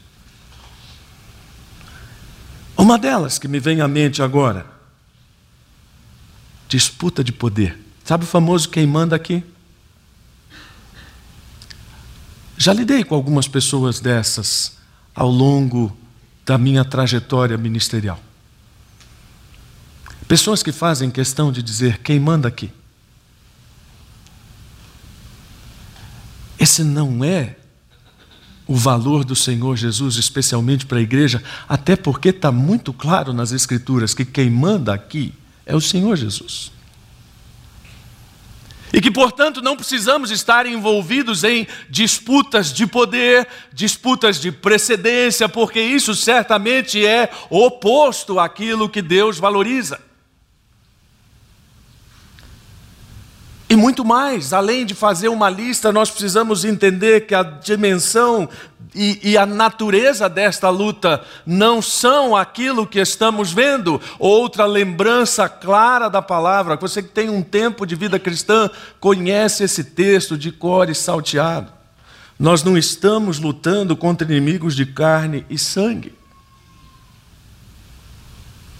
Uma 2.74 2.96
delas 2.96 3.38
que 3.38 3.48
me 3.48 3.60
vem 3.60 3.82
à 3.82 3.86
mente 3.86 4.22
agora, 4.22 4.64
disputa 6.66 7.22
de 7.22 7.32
poder. 7.32 7.78
Sabe 8.02 8.24
o 8.24 8.26
famoso 8.26 8.70
quem 8.70 8.86
manda 8.86 9.14
aqui? 9.14 9.44
Já 12.56 12.72
lidei 12.72 13.04
com 13.04 13.14
algumas 13.14 13.46
pessoas 13.46 14.00
dessas 14.00 14.77
ao 15.18 15.28
longo 15.28 15.92
da 16.46 16.56
minha 16.56 16.84
trajetória 16.84 17.58
ministerial. 17.58 18.20
Pessoas 20.28 20.62
que 20.62 20.70
fazem 20.70 21.10
questão 21.10 21.50
de 21.50 21.60
dizer 21.60 21.98
quem 21.98 22.20
manda 22.20 22.46
aqui. 22.46 22.70
Esse 26.56 26.84
não 26.84 27.24
é 27.24 27.56
o 28.64 28.76
valor 28.76 29.24
do 29.24 29.34
Senhor 29.34 29.76
Jesus, 29.76 30.14
especialmente 30.14 30.86
para 30.86 30.98
a 30.98 31.02
igreja, 31.02 31.42
até 31.68 31.96
porque 31.96 32.28
está 32.28 32.52
muito 32.52 32.92
claro 32.92 33.32
nas 33.32 33.50
Escrituras 33.50 34.14
que 34.14 34.24
quem 34.24 34.48
manda 34.48 34.94
aqui 34.94 35.34
é 35.66 35.74
o 35.74 35.80
Senhor 35.80 36.14
Jesus. 36.14 36.70
E 38.92 39.00
que, 39.00 39.10
portanto, 39.10 39.60
não 39.60 39.76
precisamos 39.76 40.30
estar 40.30 40.66
envolvidos 40.66 41.44
em 41.44 41.66
disputas 41.90 42.72
de 42.72 42.86
poder, 42.86 43.46
disputas 43.72 44.40
de 44.40 44.50
precedência, 44.50 45.48
porque 45.48 45.80
isso 45.80 46.14
certamente 46.14 47.04
é 47.04 47.30
oposto 47.50 48.40
àquilo 48.40 48.88
que 48.88 49.02
Deus 49.02 49.38
valoriza. 49.38 50.07
E 53.70 53.76
muito 53.76 54.04
mais, 54.04 54.52
além 54.52 54.86
de 54.86 54.94
fazer 54.94 55.28
uma 55.28 55.50
lista, 55.50 55.92
nós 55.92 56.10
precisamos 56.10 56.64
entender 56.64 57.26
que 57.26 57.34
a 57.34 57.42
dimensão 57.42 58.48
e, 58.94 59.20
e, 59.22 59.36
a 59.36 59.44
natureza 59.44 60.28
desta 60.30 60.70
luta 60.70 61.22
não 61.44 61.82
são 61.82 62.34
aquilo 62.34 62.86
que 62.86 62.98
estamos 62.98 63.52
vendo. 63.52 64.00
Outra 64.18 64.64
lembrança 64.64 65.46
clara 65.46 66.08
da 66.08 66.22
palavra, 66.22 66.76
você 66.76 67.02
que 67.02 67.10
tem 67.10 67.28
um 67.28 67.42
tempo 67.42 67.86
de 67.86 67.94
vida 67.94 68.18
cristã, 68.18 68.70
conhece 68.98 69.62
esse 69.62 69.84
texto 69.84 70.38
de 70.38 70.50
cor 70.50 70.88
e 70.88 70.94
salteado. 70.94 71.70
Nós 72.38 72.62
não 72.62 72.78
estamos 72.78 73.38
lutando 73.38 73.94
contra 73.94 74.26
inimigos 74.26 74.74
de 74.74 74.86
carne 74.86 75.44
e 75.50 75.58
sangue. 75.58 76.14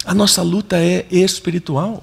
A 0.06 0.14
nossa 0.14 0.42
luta 0.42 0.78
é 0.78 1.06
espiritual. 1.10 2.02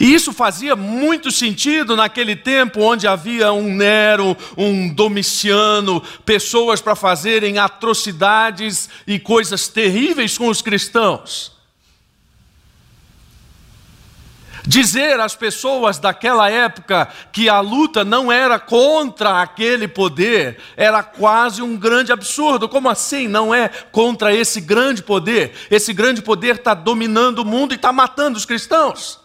E 0.00 0.14
isso 0.14 0.32
fazia 0.32 0.76
muito 0.76 1.30
sentido 1.30 1.96
naquele 1.96 2.36
tempo 2.36 2.80
onde 2.80 3.06
havia 3.06 3.52
um 3.52 3.74
Nero, 3.74 4.36
um 4.56 4.88
Domiciano, 4.88 6.00
pessoas 6.24 6.80
para 6.80 6.94
fazerem 6.94 7.58
atrocidades 7.58 8.88
e 9.06 9.18
coisas 9.18 9.68
terríveis 9.68 10.38
com 10.38 10.48
os 10.48 10.62
cristãos. 10.62 11.58
Dizer 14.68 15.18
às 15.18 15.34
pessoas 15.34 15.98
daquela 15.98 16.50
época 16.50 17.08
que 17.32 17.48
a 17.48 17.58
luta 17.58 18.04
não 18.04 18.30
era 18.30 18.58
contra 18.58 19.40
aquele 19.40 19.88
poder 19.88 20.58
era 20.76 21.02
quase 21.02 21.62
um 21.62 21.74
grande 21.74 22.12
absurdo. 22.12 22.68
Como 22.68 22.88
assim 22.88 23.26
não 23.26 23.54
é 23.54 23.70
contra 23.90 24.32
esse 24.32 24.60
grande 24.60 25.02
poder? 25.02 25.54
Esse 25.70 25.94
grande 25.94 26.20
poder 26.20 26.56
está 26.56 26.74
dominando 26.74 27.38
o 27.38 27.46
mundo 27.46 27.72
e 27.72 27.76
está 27.76 27.92
matando 27.94 28.36
os 28.36 28.44
cristãos. 28.44 29.18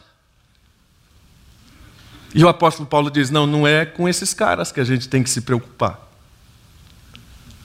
E 2.33 2.43
o 2.43 2.47
apóstolo 2.47 2.87
Paulo 2.87 3.11
diz: 3.11 3.29
não, 3.29 3.45
não 3.45 3.67
é 3.67 3.85
com 3.85 4.09
esses 4.09 4.33
caras 4.33 4.71
que 4.71 4.79
a 4.79 4.83
gente 4.83 5.07
tem 5.07 5.21
que 5.21 5.29
se 5.29 5.41
preocupar. 5.41 5.99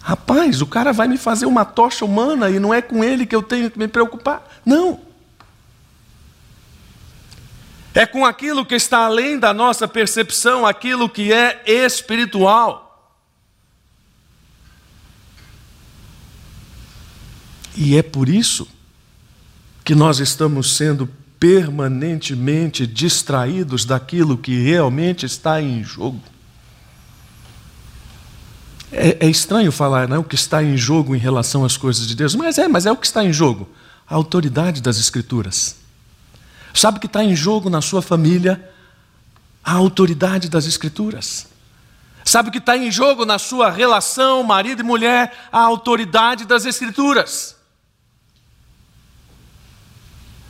Rapaz, 0.01 0.63
o 0.63 0.67
cara 0.67 0.93
vai 0.93 1.09
me 1.09 1.19
fazer 1.19 1.47
uma 1.47 1.65
tocha 1.65 2.05
humana 2.05 2.51
e 2.51 2.59
não 2.59 2.73
é 2.73 2.81
com 2.81 3.03
ele 3.03 3.27
que 3.27 3.35
eu 3.35 3.43
tenho 3.43 3.71
que 3.71 3.79
me 3.79 3.89
preocupar. 3.89 4.47
Não. 4.65 5.01
É 7.95 8.07
com 8.07 8.25
aquilo 8.25 8.65
que 8.65 8.75
está 8.75 9.05
além 9.07 9.39
da 9.39 9.53
nossa 9.53 9.89
percepção, 9.89 10.65
aquilo 10.65 11.09
que 11.09 11.33
é 11.33 11.63
espiritual. 11.67 12.89
E 17.77 17.97
é 17.97 18.03
por 18.03 18.29
isso 18.29 18.69
que 19.85 19.95
nós 19.95 20.21
estamos 20.21 20.77
sendo 20.77 21.09
permanentemente 21.39 22.87
distraídos 22.87 23.85
daquilo 23.85 24.37
que 24.37 24.61
realmente 24.63 25.25
está 25.25 25.61
em 25.63 25.85
jogo. 25.85 26.21
É, 28.91 29.27
é, 29.27 29.29
estranho 29.29 29.71
falar 29.71 30.09
né, 30.09 30.17
o 30.19 30.25
que 30.25 30.35
está 30.35 30.63
em 30.63 30.77
jogo 30.77 31.15
em 31.15 31.19
relação 31.19 31.65
às 31.65 31.77
coisas 31.77 32.07
de 32.07 32.17
Deus, 32.17 32.35
mas 32.35 32.59
é, 32.59 32.67
mas 32.67 32.87
é 32.87 32.93
o 32.93 32.97
que 32.97 33.07
está 33.07 33.23
em 33.23 33.33
jogo. 33.33 33.69
A 34.09 34.15
autoridade 34.15 34.81
das 34.81 34.99
Escrituras. 34.99 35.77
Sabe 36.73 36.99
que 36.99 37.07
está 37.07 37.23
em 37.23 37.37
jogo 37.37 37.69
na 37.69 37.83
sua 37.83 38.01
família? 38.01 38.71
A 39.63 39.73
autoridade 39.73 40.49
das 40.49 40.67
Escrituras. 40.67 41.47
Sabe 42.25 42.51
que 42.51 42.59
está 42.59 42.77
em 42.77 42.91
jogo 42.91 43.25
na 43.25 43.39
sua 43.39 43.71
relação, 43.71 44.43
marido 44.43 44.81
e 44.81 44.85
mulher? 44.85 45.49
A 45.53 45.61
autoridade 45.61 46.47
das 46.47 46.65
Escrituras. 46.65 47.58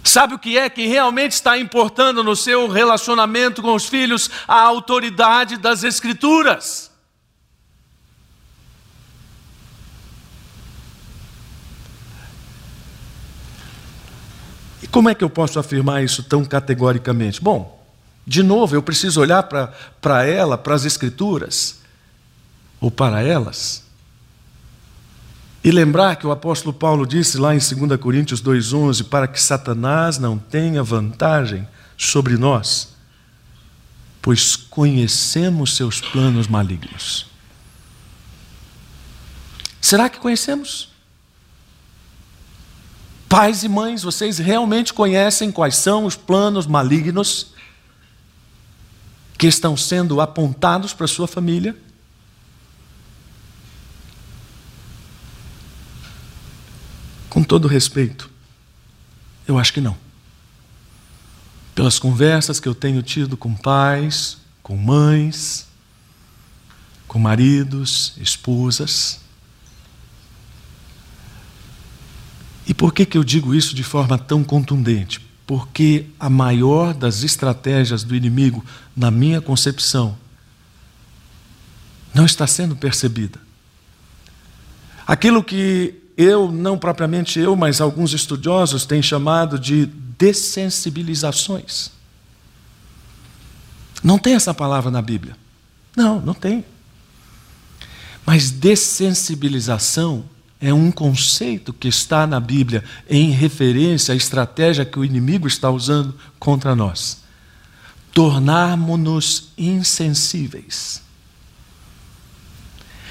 Sabe 0.08 0.32
o 0.32 0.38
que 0.38 0.56
é 0.56 0.70
que 0.70 0.86
realmente 0.86 1.32
está 1.32 1.58
importando 1.58 2.24
no 2.24 2.34
seu 2.34 2.66
relacionamento 2.66 3.60
com 3.60 3.74
os 3.74 3.86
filhos? 3.86 4.30
A 4.48 4.58
autoridade 4.58 5.58
das 5.58 5.84
Escrituras. 5.84 6.90
E 14.82 14.86
como 14.86 15.10
é 15.10 15.14
que 15.14 15.22
eu 15.22 15.28
posso 15.28 15.58
afirmar 15.58 16.02
isso 16.02 16.22
tão 16.22 16.42
categoricamente? 16.42 17.42
Bom, 17.42 17.78
de 18.26 18.42
novo, 18.42 18.74
eu 18.74 18.82
preciso 18.82 19.20
olhar 19.20 19.42
para 19.42 20.24
ela, 20.24 20.56
para 20.56 20.74
as 20.74 20.86
Escrituras, 20.86 21.80
ou 22.80 22.90
para 22.90 23.20
elas, 23.20 23.84
e 25.62 25.70
lembrar 25.70 26.16
que 26.16 26.26
o 26.26 26.30
apóstolo 26.30 26.72
Paulo 26.72 27.06
disse 27.06 27.36
lá 27.36 27.54
em 27.54 27.58
2 27.58 28.00
Coríntios 28.00 28.42
2,11: 28.42 29.04
para 29.08 29.26
que 29.26 29.40
Satanás 29.40 30.18
não 30.18 30.38
tenha 30.38 30.82
vantagem 30.82 31.66
sobre 31.96 32.36
nós, 32.36 32.94
pois 34.22 34.54
conhecemos 34.56 35.74
seus 35.74 36.00
planos 36.00 36.46
malignos. 36.46 37.26
Será 39.80 40.08
que 40.08 40.18
conhecemos? 40.18 40.90
Pais 43.28 43.62
e 43.62 43.68
mães, 43.68 44.02
vocês 44.02 44.38
realmente 44.38 44.94
conhecem 44.94 45.52
quais 45.52 45.76
são 45.76 46.04
os 46.04 46.16
planos 46.16 46.66
malignos 46.66 47.52
que 49.36 49.46
estão 49.46 49.76
sendo 49.76 50.20
apontados 50.20 50.94
para 50.94 51.06
sua 51.06 51.28
família? 51.28 51.76
Com 57.38 57.44
todo 57.44 57.68
respeito, 57.68 58.28
eu 59.46 59.60
acho 59.60 59.72
que 59.72 59.80
não. 59.80 59.96
Pelas 61.72 61.96
conversas 61.96 62.58
que 62.58 62.66
eu 62.66 62.74
tenho 62.74 63.00
tido 63.00 63.36
com 63.36 63.54
pais, 63.54 64.38
com 64.60 64.76
mães, 64.76 65.68
com 67.06 67.16
maridos, 67.16 68.14
esposas. 68.16 69.20
E 72.66 72.74
por 72.74 72.92
que, 72.92 73.06
que 73.06 73.16
eu 73.16 73.22
digo 73.22 73.54
isso 73.54 73.72
de 73.72 73.84
forma 73.84 74.18
tão 74.18 74.42
contundente? 74.42 75.24
Porque 75.46 76.06
a 76.18 76.28
maior 76.28 76.92
das 76.92 77.22
estratégias 77.22 78.02
do 78.02 78.16
inimigo, 78.16 78.64
na 78.96 79.12
minha 79.12 79.40
concepção, 79.40 80.18
não 82.12 82.26
está 82.26 82.48
sendo 82.48 82.74
percebida. 82.74 83.38
Aquilo 85.06 85.44
que 85.44 86.07
eu, 86.18 86.50
não 86.50 86.76
propriamente 86.76 87.38
eu, 87.38 87.54
mas 87.54 87.80
alguns 87.80 88.12
estudiosos 88.12 88.84
têm 88.84 89.00
chamado 89.00 89.56
de 89.56 89.86
dessensibilizações. 89.86 91.92
Não 94.02 94.18
tem 94.18 94.34
essa 94.34 94.52
palavra 94.52 94.90
na 94.90 95.00
Bíblia. 95.00 95.36
Não, 95.96 96.20
não 96.20 96.34
tem. 96.34 96.64
Mas 98.26 98.50
dessensibilização 98.50 100.24
é 100.60 100.74
um 100.74 100.90
conceito 100.90 101.72
que 101.72 101.86
está 101.86 102.26
na 102.26 102.40
Bíblia 102.40 102.82
em 103.08 103.30
referência 103.30 104.12
à 104.12 104.16
estratégia 104.16 104.84
que 104.84 104.98
o 104.98 105.04
inimigo 105.04 105.46
está 105.46 105.70
usando 105.70 106.16
contra 106.36 106.74
nós. 106.74 107.18
Tornarmos-nos 108.12 109.52
insensíveis. 109.56 111.00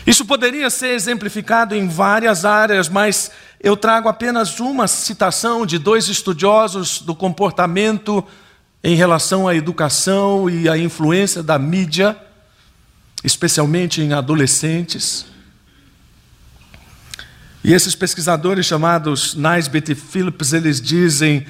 Isso 0.08 0.24
poderia 0.24 0.70
ser 0.70 0.92
exemplificado 0.92 1.76
em 1.76 1.90
várias 1.90 2.46
áreas, 2.46 2.88
mas 2.88 3.30
eu 3.60 3.76
trago 3.76 4.08
apenas 4.08 4.58
uma 4.62 4.88
citação 4.88 5.66
de 5.66 5.78
dois 5.78 6.08
estudiosos 6.08 7.02
do 7.02 7.14
comportamento 7.14 8.26
em 8.82 8.96
relação 8.96 9.50
à 9.50 9.54
educação 9.54 10.50
e 10.50 10.70
à 10.70 10.78
influência 10.78 11.44
da 11.44 11.60
mídia, 11.60 12.18
especialmente 13.22 14.00
em 14.00 14.14
adolescentes. 14.14 15.26
E 17.62 17.74
esses 17.74 17.94
pesquisadores 17.94 18.66
chamados 18.66 19.36
Naisbitt 19.36 19.92
e 19.92 19.96
Phillips, 19.96 20.54
eles 20.54 20.80
dizem 20.80 21.46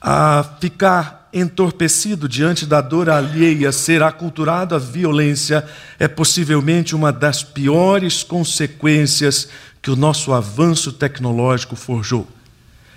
a 0.00 0.44
ficar 0.60 1.21
entorpecido 1.32 2.28
diante 2.28 2.66
da 2.66 2.80
dor 2.80 3.08
alheia, 3.08 3.72
ser 3.72 4.02
aculturado 4.02 4.74
à 4.74 4.78
violência, 4.78 5.64
é 5.98 6.06
possivelmente 6.06 6.94
uma 6.94 7.12
das 7.12 7.42
piores 7.42 8.22
consequências 8.22 9.48
que 9.80 9.90
o 9.90 9.96
nosso 9.96 10.32
avanço 10.32 10.92
tecnológico 10.92 11.74
forjou. 11.74 12.28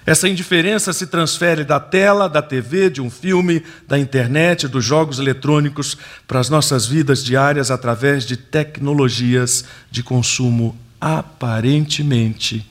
Essa 0.06 0.30
indiferença 0.30 0.94
se 0.94 1.08
transfere 1.08 1.64
da 1.64 1.80
tela, 1.80 2.30
da 2.30 2.42
TV, 2.42 2.92
de 2.92 3.02
um 3.02 3.10
filme, 3.10 3.64
da 3.88 3.98
internet, 3.98 4.68
dos 4.68 4.86
jogos 4.86 5.18
eletrônicos 5.18 5.98
para 6.28 6.40
as 6.40 6.48
nossas 6.48 6.86
vidas 6.86 7.24
diárias 7.24 7.72
através 7.72 8.24
de 8.24 8.38
tecnologias 8.38 9.66
de 9.90 10.04
consumo 10.04 10.78
aparentemente 11.02 12.70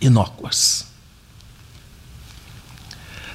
inócuas. 0.00 0.87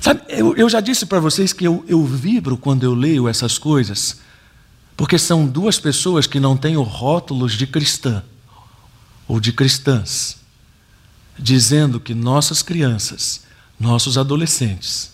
Sabe, 0.03 0.21
eu, 0.27 0.53
eu 0.57 0.69
já 0.69 0.81
disse 0.81 1.05
para 1.05 1.21
vocês 1.21 1.53
que 1.53 1.65
eu, 1.65 1.85
eu 1.87 2.05
vibro 2.05 2.57
quando 2.57 2.83
eu 2.83 2.93
leio 2.93 3.25
essas 3.25 3.57
coisas, 3.57 4.19
porque 4.97 5.17
são 5.17 5.47
duas 5.47 5.79
pessoas 5.79 6.27
que 6.27 6.41
não 6.41 6.57
têm 6.57 6.75
rótulos 6.75 7.53
de 7.53 7.65
cristã 7.65 8.21
ou 9.25 9.39
de 9.39 9.53
cristãs 9.53 10.43
dizendo 11.39 12.01
que 12.01 12.13
nossas 12.13 12.61
crianças, 12.61 13.43
nossos 13.79 14.17
adolescentes, 14.17 15.13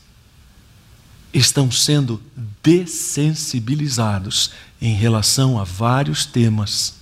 estão 1.31 1.69
sendo 1.69 2.19
dessensibilizados 2.63 4.49
em 4.81 4.95
relação 4.95 5.59
a 5.59 5.63
vários 5.63 6.25
temas 6.25 6.95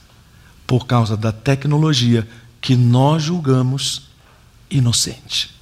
por 0.67 0.86
causa 0.86 1.15
da 1.15 1.32
tecnologia 1.32 2.28
que 2.60 2.76
nós 2.76 3.23
julgamos 3.23 4.10
inocente. 4.69 5.56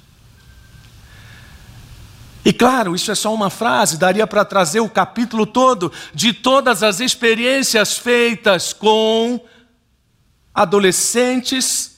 E 2.45 2.53
claro, 2.53 2.95
isso 2.95 3.11
é 3.11 3.15
só 3.15 3.33
uma 3.33 3.49
frase, 3.49 3.97
daria 3.97 4.27
para 4.27 4.45
trazer 4.45 4.79
o 4.79 4.87
capítulo 4.87 5.47
todo 5.47 5.91
de 6.13 6.31
todas 6.31 6.83
as 6.83 6.99
experiências 6.99 7.97
feitas 7.97 8.71
com 8.71 9.41
adolescentes 10.53 11.95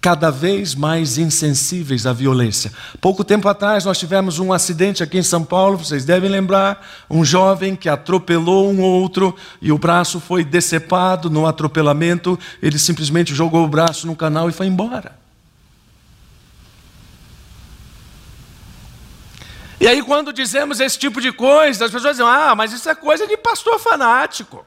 cada 0.00 0.30
vez 0.30 0.74
mais 0.74 1.18
insensíveis 1.18 2.06
à 2.06 2.12
violência. 2.14 2.72
Pouco 3.02 3.22
tempo 3.22 3.46
atrás 3.48 3.84
nós 3.84 3.98
tivemos 3.98 4.38
um 4.38 4.50
acidente 4.50 5.02
aqui 5.02 5.18
em 5.18 5.22
São 5.22 5.44
Paulo, 5.44 5.76
vocês 5.76 6.06
devem 6.06 6.30
lembrar, 6.30 6.82
um 7.10 7.22
jovem 7.22 7.76
que 7.76 7.86
atropelou 7.88 8.70
um 8.70 8.80
outro 8.80 9.36
e 9.60 9.70
o 9.70 9.76
braço 9.76 10.18
foi 10.18 10.42
decepado 10.42 11.28
no 11.28 11.46
atropelamento, 11.46 12.38
ele 12.62 12.78
simplesmente 12.78 13.34
jogou 13.34 13.62
o 13.62 13.68
braço 13.68 14.06
no 14.06 14.16
canal 14.16 14.48
e 14.48 14.52
foi 14.52 14.68
embora. 14.68 15.19
E 19.80 19.88
aí, 19.88 20.02
quando 20.02 20.30
dizemos 20.30 20.78
esse 20.78 20.98
tipo 20.98 21.22
de 21.22 21.32
coisa, 21.32 21.86
as 21.86 21.90
pessoas 21.90 22.16
dizem: 22.16 22.30
ah, 22.30 22.54
mas 22.54 22.72
isso 22.72 22.88
é 22.88 22.94
coisa 22.94 23.26
de 23.26 23.36
pastor 23.38 23.80
fanático. 23.80 24.64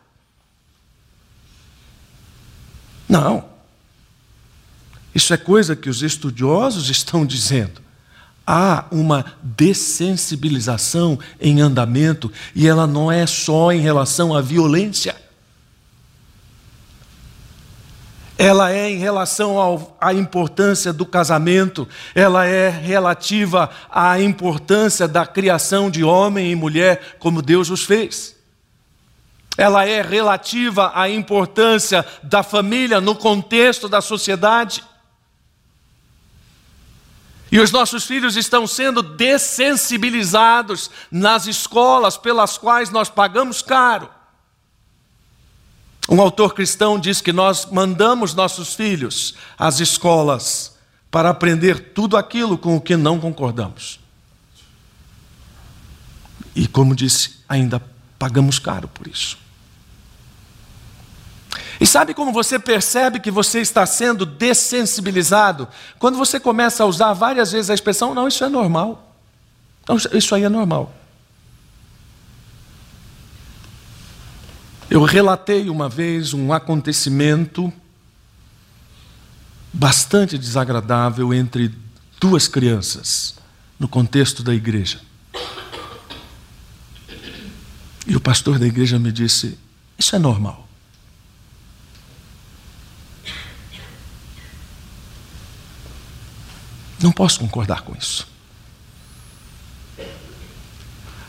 Não. 3.08 3.54
Isso 5.14 5.32
é 5.32 5.38
coisa 5.38 5.76
que 5.76 5.88
os 5.88 6.02
estudiosos 6.02 6.90
estão 6.90 7.24
dizendo. 7.24 7.80
Há 8.46 8.86
uma 8.92 9.38
dessensibilização 9.42 11.20
em 11.40 11.62
andamento 11.62 12.32
e 12.56 12.68
ela 12.68 12.88
não 12.88 13.12
é 13.12 13.28
só 13.28 13.72
em 13.72 13.80
relação 13.80 14.36
à 14.36 14.42
violência. 14.42 15.16
Ela 18.38 18.72
é 18.72 18.90
em 18.90 18.98
relação 18.98 19.60
ao, 19.60 19.96
à 20.02 20.14
importância 20.14 20.92
do 20.92 21.06
casamento, 21.06 21.88
ela 22.16 22.46
é 22.46 22.70
relativa 22.70 23.70
à 23.90 24.20
importância 24.20 25.08
da 25.08 25.26
criação 25.26 25.90
de 25.90 26.04
homem 26.04 26.52
e 26.52 26.56
mulher 26.56 27.18
como 27.20 27.42
Deus 27.42 27.70
os 27.70 27.84
fez. 27.84 28.36
Ela 29.56 29.86
é 29.86 30.02
relativa 30.02 30.92
à 30.96 31.08
importância 31.10 32.04
da 32.24 32.42
família 32.42 33.00
no 33.00 33.16
contexto 33.16 33.88
da 33.88 34.02
sociedade. 34.02 34.84
E 37.52 37.60
os 37.60 37.72
nossos 37.72 38.04
filhos 38.04 38.36
estão 38.36 38.66
sendo 38.66 39.04
dessensibilizados 39.04 40.90
nas 41.12 41.46
escolas 41.46 42.18
pelas 42.18 42.58
quais 42.58 42.90
nós 42.90 43.10
pagamos 43.10 43.62
caro. 43.62 44.10
Um 46.14 46.22
autor 46.22 46.54
cristão 46.54 47.00
diz 47.00 47.22
que 47.22 47.34
nós 47.34 47.66
mandamos 47.66 48.36
nossos 48.36 48.76
filhos 48.76 49.34
às 49.58 49.80
escolas 49.80 50.76
para 51.10 51.32
aprender 51.32 51.92
tudo 51.92 52.16
aquilo 52.16 52.56
com 52.56 52.76
o 52.76 52.82
que 52.82 52.96
não 52.96 53.20
concordamos. 53.20 54.00
E 56.56 56.68
como 56.68 56.96
disse, 56.96 57.40
ainda 57.50 57.82
pagamos 58.20 58.60
caro 58.60 58.88
por 58.88 59.08
isso. 59.08 59.40
E 61.82 61.88
sabe 61.88 62.14
como 62.14 62.32
você 62.32 62.60
percebe 62.60 63.20
que 63.20 63.32
você 63.32 63.60
está 63.60 63.84
sendo 63.84 64.24
dessensibilizado? 64.24 65.68
Quando 65.98 66.16
você 66.16 66.40
começa 66.40 66.84
a 66.84 66.86
usar 66.86 67.14
várias 67.14 67.52
vezes 67.52 67.72
a 67.72 67.74
expressão, 67.74 68.14
não, 68.14 68.28
isso 68.28 68.44
é 68.44 68.50
normal. 68.50 69.16
Não, 69.90 69.98
isso 69.98 70.36
aí 70.36 70.44
é 70.44 70.50
normal. 70.50 70.94
Eu 74.94 75.02
relatei 75.02 75.72
uma 75.72 75.90
vez 75.90 76.36
um 76.36 76.54
acontecimento 76.54 77.74
bastante 79.74 80.38
desagradável 80.38 81.34
entre 81.34 81.74
duas 82.22 82.48
crianças 82.48 83.34
no 83.80 83.88
contexto 83.88 84.44
da 84.44 84.54
igreja. 84.54 85.02
E 88.06 88.16
o 88.16 88.20
pastor 88.20 88.60
da 88.60 88.68
igreja 88.68 89.00
me 89.00 89.12
disse: 89.12 89.58
Isso 89.98 90.16
é 90.16 90.20
normal. 90.20 90.70
Não 97.02 97.12
posso 97.12 97.40
concordar 97.40 97.82
com 97.82 97.96
isso. 97.96 98.32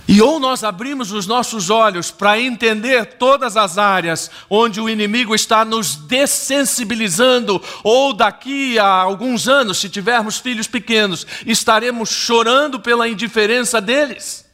E 0.06 0.20
ou 0.20 0.38
nós 0.38 0.62
abrimos 0.62 1.12
os 1.12 1.26
nossos 1.26 1.70
olhos 1.70 2.10
para 2.10 2.38
entender 2.38 3.14
todas 3.14 3.56
as 3.56 3.78
áreas 3.78 4.30
onde 4.50 4.80
o 4.80 4.88
inimigo 4.88 5.34
está 5.34 5.64
nos 5.64 5.96
dessensibilizando, 5.96 7.62
ou 7.82 8.12
daqui 8.12 8.78
a 8.78 8.86
alguns 8.86 9.48
anos, 9.48 9.78
se 9.78 9.88
tivermos 9.88 10.38
filhos 10.38 10.66
pequenos, 10.66 11.26
estaremos 11.46 12.10
chorando 12.10 12.78
pela 12.78 13.08
indiferença 13.08 13.80
deles. 13.80 14.44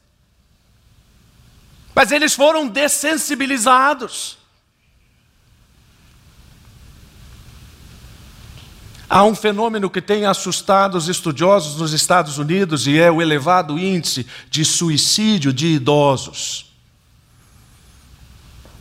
Mas 1.94 2.12
eles 2.12 2.34
foram 2.34 2.68
dessensibilizados. 2.68 4.39
Há 9.12 9.24
um 9.24 9.34
fenômeno 9.34 9.90
que 9.90 10.00
tem 10.00 10.24
assustado 10.24 10.94
os 10.94 11.08
estudiosos 11.08 11.80
nos 11.80 11.92
Estados 11.92 12.38
Unidos 12.38 12.86
e 12.86 12.96
é 12.96 13.10
o 13.10 13.20
elevado 13.20 13.76
índice 13.76 14.24
de 14.48 14.64
suicídio 14.64 15.52
de 15.52 15.66
idosos. 15.66 16.66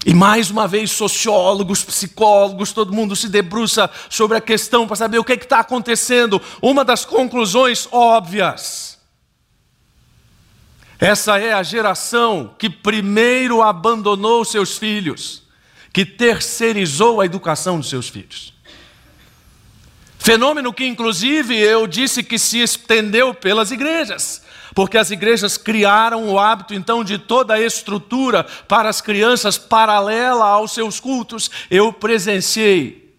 E 0.05 0.13
mais 0.13 0.51
uma 0.51 0.67
vez, 0.67 0.91
sociólogos, 0.91 1.83
psicólogos, 1.83 2.71
todo 2.71 2.93
mundo 2.93 3.15
se 3.15 3.27
debruça 3.27 3.89
sobre 4.07 4.37
a 4.37 4.41
questão 4.41 4.85
para 4.85 4.97
saber 4.97 5.17
o 5.17 5.23
que 5.23 5.33
é 5.33 5.35
está 5.35 5.61
acontecendo. 5.61 6.39
Uma 6.61 6.85
das 6.85 7.03
conclusões 7.05 7.87
óbvias. 7.91 8.99
Essa 10.99 11.39
é 11.39 11.53
a 11.53 11.63
geração 11.63 12.53
que 12.59 12.69
primeiro 12.69 13.63
abandonou 13.63 14.45
seus 14.45 14.77
filhos, 14.77 15.41
que 15.91 16.05
terceirizou 16.05 17.19
a 17.19 17.25
educação 17.25 17.79
dos 17.79 17.89
seus 17.89 18.07
filhos. 18.07 18.58
Fenômeno 20.29 20.71
que, 20.71 20.85
inclusive, 20.85 21.57
eu 21.57 21.87
disse 21.87 22.21
que 22.21 22.37
se 22.37 22.59
estendeu 22.59 23.33
pelas 23.33 23.71
igrejas 23.71 24.43
porque 24.75 24.99
as 24.99 25.09
igrejas 25.09 25.57
criaram 25.57 26.29
o 26.29 26.37
hábito 26.37 26.75
então 26.75 27.03
de 27.03 27.17
toda 27.17 27.55
a 27.55 27.59
estrutura 27.59 28.45
para 28.67 28.87
as 28.87 29.01
crianças 29.01 29.57
paralela 29.57 30.45
aos 30.45 30.71
seus 30.71 30.99
cultos. 30.99 31.49
Eu 31.71 31.91
presenciei 31.91 33.11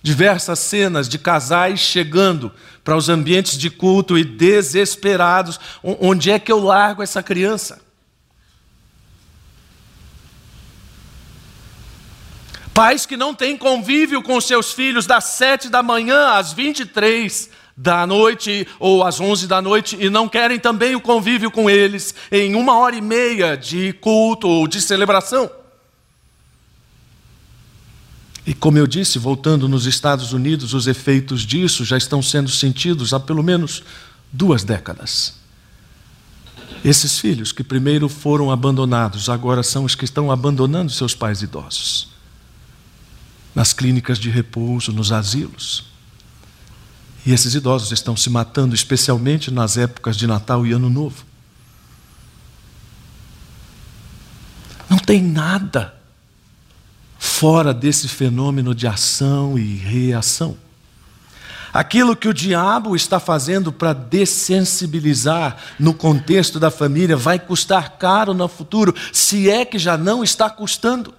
diversas 0.00 0.60
cenas 0.60 1.08
de 1.08 1.18
casais 1.18 1.80
chegando 1.80 2.52
para 2.84 2.96
os 2.96 3.08
ambientes 3.08 3.58
de 3.58 3.68
culto 3.68 4.16
e 4.16 4.22
desesperados: 4.22 5.58
onde 5.82 6.30
é 6.30 6.38
que 6.38 6.52
eu 6.52 6.60
largo 6.60 7.02
essa 7.02 7.20
criança? 7.20 7.84
Pais 12.76 13.06
que 13.06 13.16
não 13.16 13.34
têm 13.34 13.56
convívio 13.56 14.22
com 14.22 14.38
seus 14.38 14.70
filhos 14.70 15.06
das 15.06 15.24
sete 15.24 15.70
da 15.70 15.82
manhã 15.82 16.32
às 16.32 16.52
vinte 16.52 16.80
e 16.80 16.84
três 16.84 17.48
da 17.74 18.06
noite 18.06 18.68
ou 18.78 19.02
às 19.02 19.18
11 19.18 19.46
da 19.46 19.62
noite 19.62 19.96
e 19.98 20.10
não 20.10 20.28
querem 20.28 20.58
também 20.58 20.94
o 20.94 21.00
convívio 21.00 21.50
com 21.50 21.70
eles 21.70 22.14
em 22.30 22.54
uma 22.54 22.76
hora 22.76 22.94
e 22.94 23.00
meia 23.00 23.56
de 23.56 23.94
culto 23.94 24.46
ou 24.46 24.68
de 24.68 24.82
celebração. 24.82 25.50
E 28.46 28.52
como 28.52 28.76
eu 28.76 28.86
disse, 28.86 29.18
voltando 29.18 29.70
nos 29.70 29.86
Estados 29.86 30.34
Unidos, 30.34 30.74
os 30.74 30.86
efeitos 30.86 31.46
disso 31.46 31.82
já 31.82 31.96
estão 31.96 32.20
sendo 32.20 32.50
sentidos 32.50 33.14
há 33.14 33.18
pelo 33.18 33.42
menos 33.42 33.82
duas 34.30 34.62
décadas. 34.62 35.38
Esses 36.84 37.18
filhos 37.18 37.52
que 37.52 37.64
primeiro 37.64 38.06
foram 38.06 38.50
abandonados, 38.50 39.30
agora 39.30 39.62
são 39.62 39.84
os 39.84 39.94
que 39.94 40.04
estão 40.04 40.30
abandonando 40.30 40.92
seus 40.92 41.14
pais 41.14 41.40
idosos. 41.40 42.15
Nas 43.56 43.72
clínicas 43.72 44.18
de 44.18 44.30
repouso, 44.30 44.92
nos 44.92 45.10
asilos. 45.10 45.86
E 47.24 47.32
esses 47.32 47.54
idosos 47.54 47.90
estão 47.90 48.14
se 48.14 48.28
matando, 48.30 48.74
especialmente 48.74 49.50
nas 49.50 49.76
épocas 49.78 50.16
de 50.16 50.26
Natal 50.26 50.64
e 50.64 50.72
Ano 50.72 50.90
Novo. 50.90 51.24
Não 54.88 54.98
tem 54.98 55.22
nada 55.22 55.94
fora 57.18 57.72
desse 57.72 58.08
fenômeno 58.08 58.74
de 58.74 58.86
ação 58.86 59.58
e 59.58 59.74
reação. 59.74 60.56
Aquilo 61.72 62.14
que 62.14 62.28
o 62.28 62.34
diabo 62.34 62.94
está 62.94 63.18
fazendo 63.18 63.72
para 63.72 63.92
dessensibilizar 63.92 65.56
no 65.78 65.92
contexto 65.92 66.60
da 66.60 66.70
família 66.70 67.16
vai 67.16 67.38
custar 67.38 67.98
caro 67.98 68.32
no 68.32 68.48
futuro, 68.48 68.94
se 69.12 69.50
é 69.50 69.64
que 69.64 69.78
já 69.78 69.96
não 69.96 70.22
está 70.22 70.48
custando. 70.50 71.12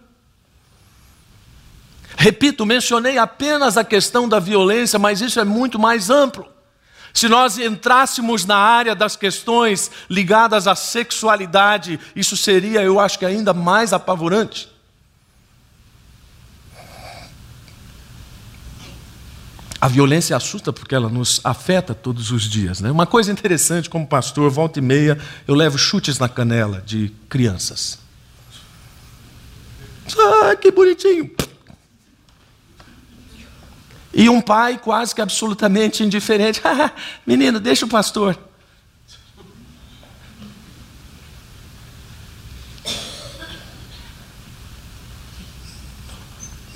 Repito, 2.19 2.65
mencionei 2.65 3.19
apenas 3.19 3.77
a 3.77 3.83
questão 3.83 4.27
da 4.27 4.39
violência, 4.39 4.97
mas 4.97 5.21
isso 5.21 5.39
é 5.39 5.45
muito 5.45 5.77
mais 5.77 6.09
amplo. 6.09 6.47
Se 7.13 7.29
nós 7.29 7.59
entrássemos 7.59 8.43
na 8.43 8.57
área 8.57 8.95
das 8.95 9.15
questões 9.15 9.91
ligadas 10.09 10.67
à 10.67 10.75
sexualidade, 10.75 11.99
isso 12.15 12.35
seria, 12.35 12.81
eu 12.81 12.99
acho 12.99 13.19
que 13.19 13.25
ainda 13.25 13.53
mais 13.53 13.93
apavorante. 13.93 14.67
A 19.79 19.87
violência 19.87 20.35
assusta 20.35 20.73
porque 20.73 20.95
ela 20.95 21.09
nos 21.09 21.39
afeta 21.43 21.93
todos 21.93 22.31
os 22.31 22.49
dias. 22.49 22.81
Né? 22.81 22.89
Uma 22.89 23.05
coisa 23.05 23.31
interessante, 23.31 23.91
como 23.91 24.07
pastor, 24.07 24.49
volta 24.49 24.79
e 24.79 24.81
meia, 24.81 25.19
eu 25.47 25.53
levo 25.53 25.77
chutes 25.77 26.17
na 26.17 26.27
canela 26.27 26.81
de 26.83 27.11
crianças. 27.29 27.99
Ah, 30.17 30.55
que 30.55 30.71
bonitinho. 30.71 31.29
E 34.17 34.27
um 34.29 34.41
pai 34.41 34.79
quase 34.79 35.13
que 35.13 35.21
absolutamente 35.21 36.03
indiferente. 36.03 36.59
Menino, 37.23 37.59
deixa 37.59 37.85
o 37.85 37.87
pastor. 37.87 38.35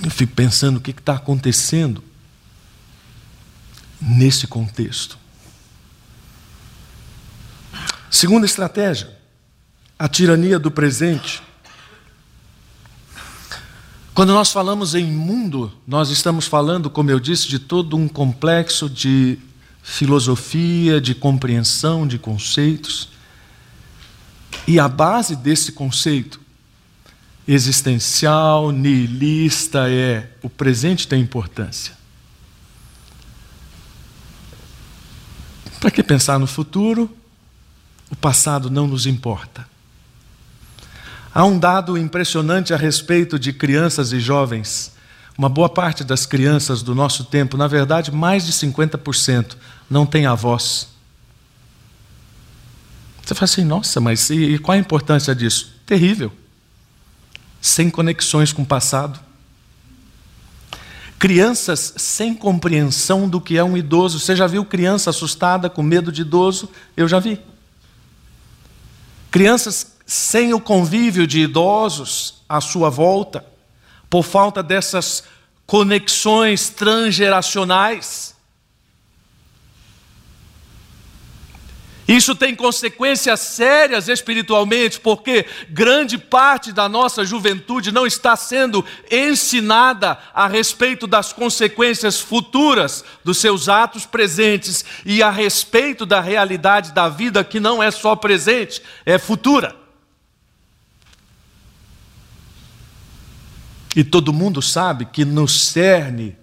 Eu 0.04 0.12
fico 0.12 0.36
pensando 0.36 0.78
o 0.78 0.80
que 0.80 0.92
está 0.92 1.16
acontecendo 1.16 2.04
nesse 4.00 4.46
contexto. 4.46 5.18
Segunda 8.08 8.46
estratégia, 8.46 9.18
a 9.98 10.08
tirania 10.08 10.60
do 10.60 10.70
presente. 10.70 11.42
Quando 14.14 14.34
nós 14.34 14.52
falamos 14.52 14.94
em 14.94 15.06
mundo, 15.06 15.72
nós 15.88 16.10
estamos 16.10 16.46
falando, 16.46 16.90
como 16.90 17.10
eu 17.10 17.20
disse, 17.20 17.48
de 17.48 17.58
todo 17.58 17.96
um 17.96 18.10
complexo 18.10 18.90
de 18.90 19.40
filosofia, 19.82 21.00
de 21.00 21.16
compreensão 21.16 22.06
de 22.06 22.20
conceitos. 22.20 23.10
E 24.68 24.80
a 24.80 24.88
base 24.88 25.36
desse 25.36 25.72
conceito 25.72 26.42
existencial, 27.48 28.72
nihilista, 28.72 29.90
é 29.90 30.30
o 30.44 30.50
presente 30.50 31.08
tem 31.08 31.22
importância. 31.22 31.94
Para 35.80 35.90
que 35.90 36.04
pensar 36.04 36.38
no 36.38 36.46
futuro? 36.46 37.10
O 38.12 38.16
passado 38.16 38.70
não 38.70 38.86
nos 38.86 39.06
importa. 39.08 39.71
Há 41.34 41.46
um 41.46 41.58
dado 41.58 41.98
impressionante 41.98 42.74
a 42.74 42.78
respeito 42.78 43.40
de 43.40 43.54
crianças 43.54 44.12
e 44.12 44.20
jovens. 44.20 44.92
Uma 45.38 45.48
boa 45.48 45.70
parte 45.70 46.04
das 46.04 46.26
crianças 46.26 46.84
do 46.84 46.94
nosso 46.94 47.24
tempo, 47.24 47.56
na 47.56 47.68
verdade, 47.68 48.12
mais 48.12 48.46
de 48.46 48.52
50%, 48.52 49.56
não 49.90 50.06
tem 50.06 50.26
avós. 50.26 50.90
Você 53.24 53.34
fala 53.34 53.46
assim, 53.46 53.64
nossa, 53.64 54.02
mas 54.02 54.30
e, 54.30 54.36
e 54.36 54.60
qual 54.60 54.76
a 54.76 54.80
importância 54.80 55.34
disso? 55.34 55.74
Terrível. 55.86 56.34
Sem 57.62 57.90
conexões 57.90 58.52
com 58.52 58.64
o 58.64 58.66
passado. 58.66 59.20
Crianças 61.18 61.94
sem 61.98 62.34
compreensão 62.34 63.30
do 63.30 63.40
que 63.40 63.58
é 63.58 63.64
um 63.64 63.78
idoso. 63.78 64.20
Você 64.20 64.36
já 64.36 64.48
viu 64.48 64.66
criança 64.66 65.12
assustada 65.12 65.70
com 65.70 65.82
medo 65.82 66.12
de 66.12 66.22
idoso? 66.22 66.70
Eu 66.98 67.08
já 67.08 67.20
vi. 67.20 67.40
Crianças 69.30 69.96
sem 70.12 70.54
o 70.54 70.60
convívio 70.60 71.26
de 71.26 71.40
idosos 71.40 72.44
à 72.50 72.60
sua 72.60 72.90
volta, 72.90 73.46
por 74.10 74.24
falta 74.24 74.62
dessas 74.62 75.24
conexões 75.66 76.70
transgeracionais. 76.70 78.36
Isso 82.06 82.36
tem 82.36 82.54
consequências 82.54 83.40
sérias 83.40 84.10
espiritualmente, 84.10 85.00
porque 85.00 85.46
grande 85.70 86.18
parte 86.18 86.74
da 86.74 86.90
nossa 86.90 87.24
juventude 87.24 87.90
não 87.90 88.06
está 88.06 88.36
sendo 88.36 88.84
ensinada 89.10 90.18
a 90.34 90.46
respeito 90.46 91.08
das 91.08 91.32
consequências 91.32 92.20
futuras 92.20 93.06
dos 93.24 93.38
seus 93.38 93.70
atos 93.70 94.06
presentes 94.06 94.84
e 95.06 95.24
a 95.24 95.30
respeito 95.30 96.06
da 96.06 96.20
realidade 96.20 96.92
da 96.92 97.08
vida 97.08 97.46
que 97.46 97.62
não 97.62 97.82
é 97.82 97.90
só 97.90 98.14
presente, 98.14 98.82
é 99.06 99.18
futura. 99.18 99.80
E 103.96 104.04
todo 104.04 104.32
mundo 104.32 104.62
sabe 104.62 105.06
que 105.06 105.26
no 105.26 105.48
cerne 105.48 106.36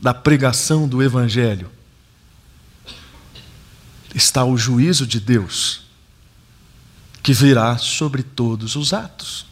da 0.00 0.12
pregação 0.12 0.88
do 0.88 1.02
Evangelho 1.02 1.70
está 4.14 4.44
o 4.44 4.56
juízo 4.56 5.06
de 5.06 5.20
Deus, 5.20 5.82
que 7.22 7.32
virá 7.32 7.78
sobre 7.78 8.22
todos 8.22 8.74
os 8.74 8.92
atos. 8.92 9.46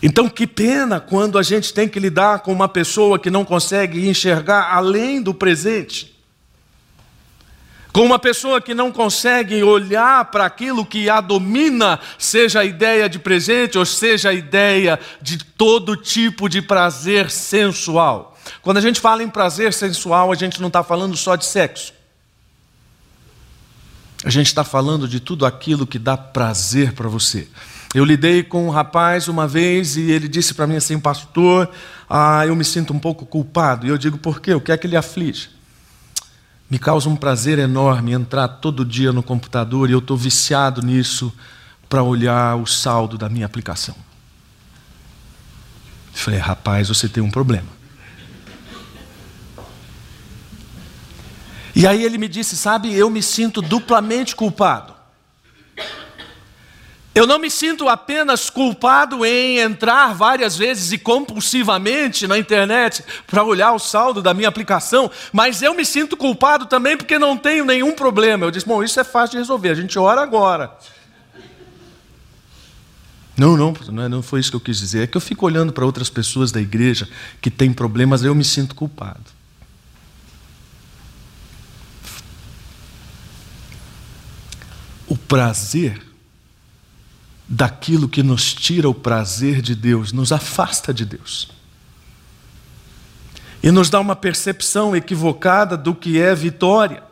Então, 0.00 0.28
que 0.28 0.46
pena 0.46 1.00
quando 1.00 1.38
a 1.38 1.42
gente 1.42 1.74
tem 1.74 1.88
que 1.88 1.98
lidar 1.98 2.40
com 2.40 2.52
uma 2.52 2.68
pessoa 2.68 3.18
que 3.18 3.30
não 3.30 3.44
consegue 3.44 4.08
enxergar 4.08 4.72
além 4.72 5.20
do 5.20 5.34
presente. 5.34 6.16
Com 7.92 8.04
uma 8.04 8.18
pessoa 8.18 8.60
que 8.60 8.74
não 8.74 8.92
consegue 8.92 9.62
olhar 9.62 10.26
para 10.26 10.44
aquilo 10.44 10.84
que 10.84 11.08
a 11.08 11.20
domina, 11.20 11.98
seja 12.18 12.60
a 12.60 12.64
ideia 12.64 13.08
de 13.08 13.18
presente 13.18 13.78
ou 13.78 13.84
seja 13.86 14.28
a 14.28 14.34
ideia 14.34 15.00
de 15.20 15.38
todo 15.38 15.96
tipo 15.96 16.48
de 16.48 16.60
prazer 16.60 17.30
sensual. 17.30 18.36
Quando 18.62 18.76
a 18.76 18.80
gente 18.80 19.00
fala 19.00 19.22
em 19.22 19.28
prazer 19.28 19.72
sensual, 19.72 20.30
a 20.30 20.34
gente 20.34 20.60
não 20.60 20.68
está 20.68 20.82
falando 20.82 21.16
só 21.16 21.34
de 21.34 21.46
sexo. 21.46 21.92
A 24.24 24.30
gente 24.30 24.46
está 24.46 24.64
falando 24.64 25.06
de 25.06 25.20
tudo 25.20 25.46
aquilo 25.46 25.86
que 25.86 25.98
dá 25.98 26.16
prazer 26.16 26.92
para 26.92 27.08
você. 27.08 27.48
Eu 27.94 28.04
lidei 28.04 28.42
com 28.42 28.66
um 28.66 28.70
rapaz 28.70 29.28
uma 29.28 29.48
vez 29.48 29.96
e 29.96 30.10
ele 30.10 30.28
disse 30.28 30.52
para 30.52 30.66
mim 30.66 30.76
assim, 30.76 30.98
pastor, 30.98 31.70
ah, 32.08 32.46
eu 32.46 32.54
me 32.54 32.64
sinto 32.64 32.92
um 32.92 32.98
pouco 32.98 33.24
culpado. 33.24 33.86
E 33.86 33.88
eu 33.88 33.96
digo, 33.96 34.18
por 34.18 34.40
quê? 34.40 34.52
O 34.52 34.60
que 34.60 34.72
é 34.72 34.76
que 34.76 34.86
ele 34.86 34.96
aflige? 34.96 35.48
Me 36.70 36.78
causa 36.78 37.08
um 37.08 37.16
prazer 37.16 37.58
enorme 37.58 38.12
entrar 38.12 38.46
todo 38.46 38.84
dia 38.84 39.12
no 39.12 39.22
computador 39.22 39.88
e 39.88 39.92
eu 39.92 40.00
estou 40.00 40.16
viciado 40.16 40.82
nisso 40.82 41.32
para 41.88 42.02
olhar 42.02 42.56
o 42.56 42.66
saldo 42.66 43.16
da 43.16 43.28
minha 43.28 43.46
aplicação. 43.46 43.94
Falei, 46.12 46.38
rapaz, 46.38 46.88
você 46.88 47.08
tem 47.08 47.22
um 47.22 47.30
problema. 47.30 47.78
E 51.74 51.86
aí 51.86 52.04
ele 52.04 52.18
me 52.18 52.28
disse, 52.28 52.56
sabe, 52.56 52.92
eu 52.92 53.08
me 53.08 53.22
sinto 53.22 53.62
duplamente 53.62 54.34
culpado. 54.34 54.92
Eu 57.18 57.26
não 57.26 57.40
me 57.40 57.50
sinto 57.50 57.88
apenas 57.88 58.48
culpado 58.48 59.26
em 59.26 59.58
entrar 59.58 60.14
várias 60.14 60.56
vezes 60.56 60.92
e 60.92 60.98
compulsivamente 60.98 62.28
na 62.28 62.38
internet 62.38 63.04
para 63.26 63.42
olhar 63.42 63.72
o 63.72 63.78
saldo 63.80 64.22
da 64.22 64.32
minha 64.32 64.48
aplicação, 64.48 65.10
mas 65.32 65.60
eu 65.60 65.74
me 65.74 65.84
sinto 65.84 66.16
culpado 66.16 66.66
também 66.66 66.96
porque 66.96 67.18
não 67.18 67.36
tenho 67.36 67.64
nenhum 67.64 67.92
problema. 67.92 68.46
Eu 68.46 68.52
disse, 68.52 68.64
bom, 68.64 68.84
isso 68.84 69.00
é 69.00 69.02
fácil 69.02 69.32
de 69.32 69.38
resolver, 69.38 69.70
a 69.70 69.74
gente 69.74 69.98
ora 69.98 70.20
agora. 70.20 70.78
Não, 73.36 73.56
não, 73.56 73.74
não 73.90 74.20
é, 74.20 74.22
foi 74.22 74.38
isso 74.38 74.50
que 74.50 74.56
eu 74.56 74.60
quis 74.60 74.78
dizer. 74.78 75.02
É 75.02 75.06
que 75.08 75.16
eu 75.16 75.20
fico 75.20 75.44
olhando 75.44 75.72
para 75.72 75.84
outras 75.84 76.08
pessoas 76.08 76.52
da 76.52 76.60
igreja 76.60 77.08
que 77.40 77.50
têm 77.50 77.72
problemas, 77.72 78.22
eu 78.22 78.32
me 78.32 78.44
sinto 78.44 78.76
culpado. 78.76 79.24
O 85.08 85.16
prazer 85.16 86.06
daquilo 87.48 88.08
que 88.08 88.22
nos 88.22 88.52
tira 88.52 88.88
o 88.88 88.94
prazer 88.94 89.62
de 89.62 89.74
Deus, 89.74 90.12
nos 90.12 90.32
afasta 90.32 90.92
de 90.92 91.04
Deus. 91.04 91.48
E 93.62 93.70
nos 93.70 93.88
dá 93.88 93.98
uma 93.98 94.14
percepção 94.14 94.94
equivocada 94.94 95.76
do 95.76 95.94
que 95.94 96.20
é 96.20 96.34
vitória. 96.34 97.02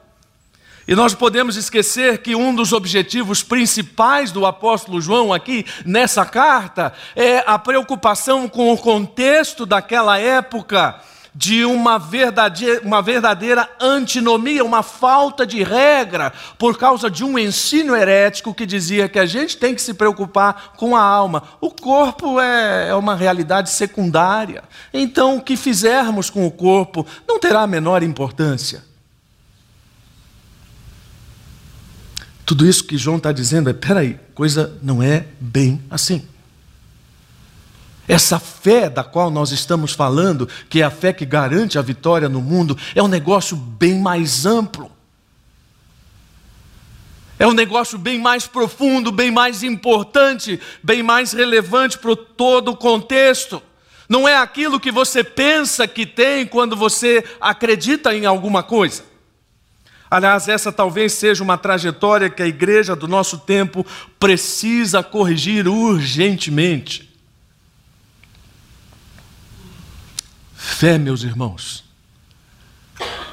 E 0.87 0.95
nós 0.95 1.15
podemos 1.15 1.57
esquecer 1.57 2.19
que 2.19 2.37
um 2.37 2.55
dos 2.55 2.73
objetivos 2.73 3.43
principais 3.43 4.31
do 4.31 4.47
apóstolo 4.47 5.01
João 5.01 5.33
aqui 5.33 5.67
nessa 5.85 6.25
carta 6.25 6.93
é 7.17 7.43
a 7.45 7.59
preocupação 7.59 8.49
com 8.49 8.73
o 8.73 8.79
contexto 8.79 9.67
daquela 9.67 10.17
época 10.19 11.01
de 11.37 11.67
uma 11.67 11.99
verdadeira, 11.99 12.81
uma 12.83 13.03
verdadeira 13.03 13.69
antinomia, 13.79 14.65
uma 14.65 14.83
falta 14.83 15.47
de 15.47 15.63
regra, 15.63 16.33
por 16.59 16.79
causa 16.79 17.11
de 17.11 17.23
um 17.23 17.39
ensino 17.39 17.95
herético 17.95 18.55
que 18.55 18.65
dizia 18.65 19.07
que 19.07 19.19
a 19.19 19.27
gente 19.27 19.59
tem 19.59 19.75
que 19.75 19.83
se 19.83 19.93
preocupar 19.93 20.73
com 20.79 20.97
a 20.97 21.03
alma. 21.03 21.43
O 21.61 21.71
corpo 21.71 22.41
é, 22.41 22.89
é 22.89 22.95
uma 22.95 23.15
realidade 23.15 23.69
secundária. 23.69 24.65
Então, 24.95 25.37
o 25.37 25.43
que 25.43 25.59
fizermos 25.59 26.31
com 26.31 26.47
o 26.47 26.51
corpo 26.51 27.07
não 27.29 27.39
terá 27.39 27.63
a 27.63 27.67
menor 27.67 28.03
importância. 28.03 28.83
Tudo 32.47 32.67
isso 32.67 32.85
que 32.85 32.97
João 32.97 33.19
está 33.19 33.31
dizendo 33.31 33.69
é: 33.69 33.75
peraí, 33.75 34.19
coisa 34.35 34.79
não 34.83 35.03
é 35.03 35.27
bem 35.39 35.83
assim. 35.91 36.27
Essa 38.09 38.39
fé 38.39 38.89
da 38.89 39.03
qual 39.03 39.31
nós 39.31 39.51
estamos 39.51 39.93
falando, 39.93 40.49
que 40.69 40.81
é 40.81 40.85
a 40.85 40.91
fé 40.91 41.13
que 41.13 41.25
garante 41.25 41.79
a 41.79 41.83
vitória 41.83 42.29
no 42.29 42.41
mundo, 42.41 42.77
é 42.95 43.03
um 43.03 43.09
negócio 43.09 43.57
bem 43.57 43.99
mais 43.99 44.47
amplo. 44.47 44.91
É 47.39 47.47
um 47.47 47.53
negócio 47.53 47.99
bem 47.99 48.19
mais 48.19 48.47
profundo, 48.47 49.13
bem 49.13 49.31
mais 49.31 49.63
importante, 49.63 50.59
bem 50.83 51.03
mais 51.03 51.33
relevante 51.33 51.99
para 51.99 52.17
todo 52.17 52.71
o 52.71 52.77
contexto. 52.77 53.63
Não 54.09 54.27
é 54.27 54.37
aquilo 54.37 54.81
que 54.81 54.93
você 54.93 55.23
pensa 55.23 55.87
que 55.87 56.07
tem 56.07 56.47
quando 56.47 56.77
você 56.77 57.25
acredita 57.41 58.15
em 58.15 58.25
alguma 58.25 58.63
coisa. 58.63 59.05
Aliás, 60.09 60.49
essa 60.49 60.71
talvez 60.71 61.13
seja 61.13 61.43
uma 61.43 61.59
trajetória 61.59 62.31
que 62.31 62.43
a 62.43 62.47
igreja 62.47 62.95
do 62.95 63.09
nosso 63.09 63.39
tempo 63.39 63.85
precisa 64.19 65.03
corrigir 65.03 65.67
urgentemente. 65.67 67.16
Fé, 70.67 70.99
meus 70.99 71.23
irmãos, 71.23 71.85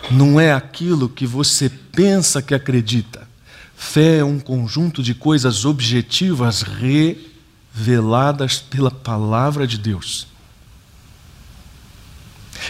não 0.09 0.39
é 0.39 0.53
aquilo 0.53 1.09
que 1.09 1.27
você 1.27 1.67
pensa 1.67 2.41
que 2.41 2.55
acredita. 2.55 3.27
Fé 3.75 4.19
é 4.19 4.23
um 4.23 4.39
conjunto 4.39 5.03
de 5.03 5.13
coisas 5.13 5.65
objetivas 5.65 6.61
reveladas 6.61 8.59
pela 8.59 8.89
palavra 8.89 9.67
de 9.67 9.77
Deus. 9.77 10.27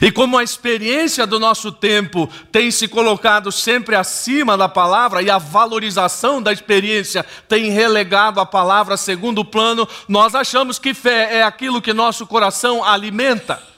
E 0.01 0.11
como 0.11 0.39
a 0.39 0.43
experiência 0.43 1.27
do 1.27 1.39
nosso 1.39 1.71
tempo 1.71 2.27
tem 2.51 2.71
se 2.71 2.87
colocado 2.87 3.51
sempre 3.51 3.95
acima 3.95 4.57
da 4.57 4.67
palavra 4.67 5.21
e 5.21 5.29
a 5.29 5.37
valorização 5.37 6.41
da 6.41 6.51
experiência 6.51 7.23
tem 7.47 7.69
relegado 7.69 8.39
a 8.39 8.45
palavra 8.45 8.97
segundo 8.97 9.45
plano, 9.45 9.87
nós 10.07 10.33
achamos 10.33 10.79
que 10.79 10.95
fé 10.95 11.35
é 11.35 11.43
aquilo 11.43 11.81
que 11.81 11.93
nosso 11.93 12.25
coração 12.25 12.83
alimenta. 12.83 13.72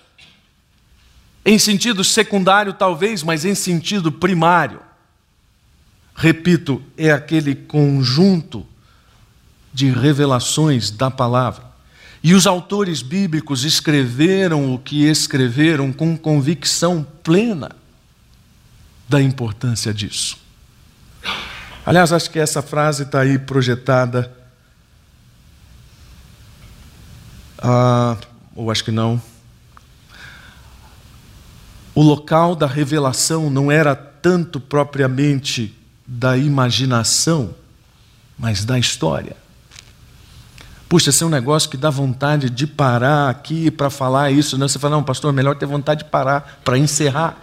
Em 1.46 1.60
sentido 1.60 2.04
secundário, 2.04 2.74
talvez, 2.74 3.22
mas 3.22 3.46
em 3.46 3.54
sentido 3.54 4.12
primário. 4.12 4.80
Repito, 6.16 6.82
é 6.98 7.12
aquele 7.12 7.54
conjunto 7.54 8.66
de 9.72 9.92
revelações 9.92 10.90
da 10.90 11.12
palavra. 11.12 11.64
E 12.24 12.34
os 12.34 12.48
autores 12.48 13.04
bíblicos 13.04 13.64
escreveram 13.64 14.74
o 14.74 14.80
que 14.80 15.04
escreveram 15.06 15.94
com 15.94 16.18
convicção 16.18 17.06
plena 17.22 17.70
da 19.08 19.22
importância 19.22 19.94
disso. 19.94 20.38
Aliás, 21.86 22.12
acho 22.12 22.32
que 22.32 22.40
essa 22.40 22.64
frase 22.64 23.04
está 23.04 23.20
aí 23.20 23.38
projetada. 23.38 24.36
Ah, 27.60 28.18
ou 28.56 28.72
acho 28.72 28.84
que 28.84 28.92
não. 28.92 29.22
O 31.96 32.04
local 32.04 32.56
da 32.56 32.68
revelação 32.68 33.50
não 33.50 33.72
era 33.72 33.96
tanto 33.96 34.60
propriamente 34.60 35.74
da 36.06 36.38
imaginação, 36.38 37.56
mas 38.38 38.66
da 38.66 38.78
história. 38.78 39.38
Puxa, 40.90 41.10
esse 41.10 41.24
é 41.24 41.26
um 41.26 41.30
negócio 41.30 41.70
que 41.70 41.78
dá 41.78 41.90
vontade 41.90 42.50
de 42.50 42.68
parar 42.68 43.30
aqui 43.30 43.72
para 43.72 43.90
falar 43.90 44.30
isso. 44.32 44.58
Né? 44.58 44.68
você 44.68 44.78
fala, 44.78 44.98
não, 44.98 45.04
pastor, 45.04 45.32
melhor 45.32 45.56
ter 45.56 45.66
vontade 45.66 46.04
de 46.04 46.10
parar 46.10 46.60
para 46.64 46.78
encerrar. 46.78 47.38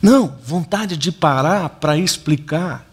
Não, 0.00 0.36
vontade 0.44 0.96
de 0.96 1.10
parar 1.10 1.68
para 1.68 1.98
explicar 1.98 2.86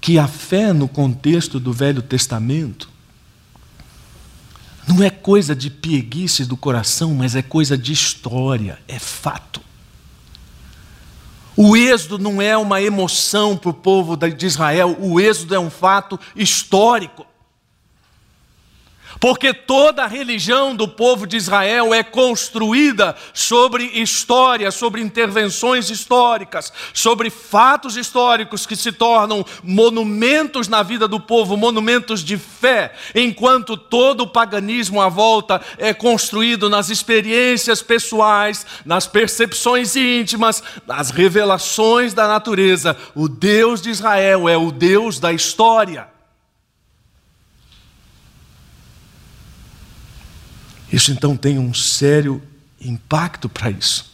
que 0.00 0.18
a 0.18 0.28
fé 0.28 0.72
no 0.72 0.86
contexto 0.86 1.58
do 1.58 1.72
Velho 1.72 2.02
Testamento 2.02 2.88
não 4.86 5.02
é 5.02 5.10
coisa 5.10 5.54
de 5.54 5.68
pieguice 5.68 6.44
do 6.44 6.56
coração, 6.56 7.14
mas 7.14 7.34
é 7.34 7.42
coisa 7.42 7.76
de 7.76 7.92
história, 7.92 8.78
é 8.86 8.98
fato. 8.98 9.60
O 11.56 11.76
êxodo 11.76 12.18
não 12.18 12.40
é 12.40 12.56
uma 12.56 12.80
emoção 12.82 13.56
para 13.56 13.70
o 13.70 13.74
povo 13.74 14.16
de 14.16 14.46
Israel, 14.46 14.96
o 15.00 15.18
êxodo 15.18 15.54
é 15.54 15.58
um 15.58 15.70
fato 15.70 16.20
histórico. 16.36 17.26
Porque 19.18 19.54
toda 19.54 20.04
a 20.04 20.06
religião 20.06 20.74
do 20.74 20.86
povo 20.86 21.26
de 21.26 21.36
Israel 21.36 21.94
é 21.94 22.02
construída 22.02 23.16
sobre 23.32 23.84
história, 23.84 24.70
sobre 24.70 25.00
intervenções 25.00 25.90
históricas, 25.90 26.72
sobre 26.92 27.30
fatos 27.30 27.96
históricos 27.96 28.66
que 28.66 28.76
se 28.76 28.92
tornam 28.92 29.44
monumentos 29.62 30.68
na 30.68 30.82
vida 30.82 31.08
do 31.08 31.18
povo, 31.18 31.56
monumentos 31.56 32.22
de 32.22 32.36
fé, 32.36 32.94
enquanto 33.14 33.76
todo 33.76 34.22
o 34.22 34.28
paganismo 34.28 35.00
à 35.00 35.08
volta 35.08 35.60
é 35.78 35.94
construído 35.94 36.68
nas 36.68 36.90
experiências 36.90 37.82
pessoais, 37.82 38.66
nas 38.84 39.06
percepções 39.06 39.96
íntimas, 39.96 40.62
nas 40.86 41.10
revelações 41.10 42.12
da 42.12 42.28
natureza. 42.28 42.96
O 43.14 43.28
Deus 43.28 43.80
de 43.80 43.90
Israel 43.90 44.48
é 44.48 44.56
o 44.56 44.70
Deus 44.70 45.18
da 45.18 45.32
história. 45.32 46.15
Isso 50.96 51.12
então 51.12 51.36
tem 51.36 51.58
um 51.58 51.74
sério 51.74 52.42
impacto 52.80 53.50
para 53.50 53.70
isso. 53.70 54.10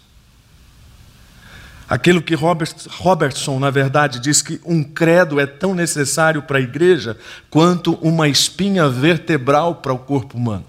Aquilo 1.88 2.20
que 2.20 2.34
Robert, 2.34 2.74
Robertson, 2.88 3.60
na 3.60 3.70
verdade, 3.70 4.18
diz 4.18 4.42
que 4.42 4.60
um 4.64 4.82
credo 4.82 5.38
é 5.38 5.46
tão 5.46 5.76
necessário 5.76 6.42
para 6.42 6.58
a 6.58 6.60
igreja 6.60 7.16
quanto 7.48 7.94
uma 8.02 8.28
espinha 8.28 8.88
vertebral 8.88 9.76
para 9.76 9.92
o 9.92 9.98
corpo 10.00 10.36
humano. 10.36 10.66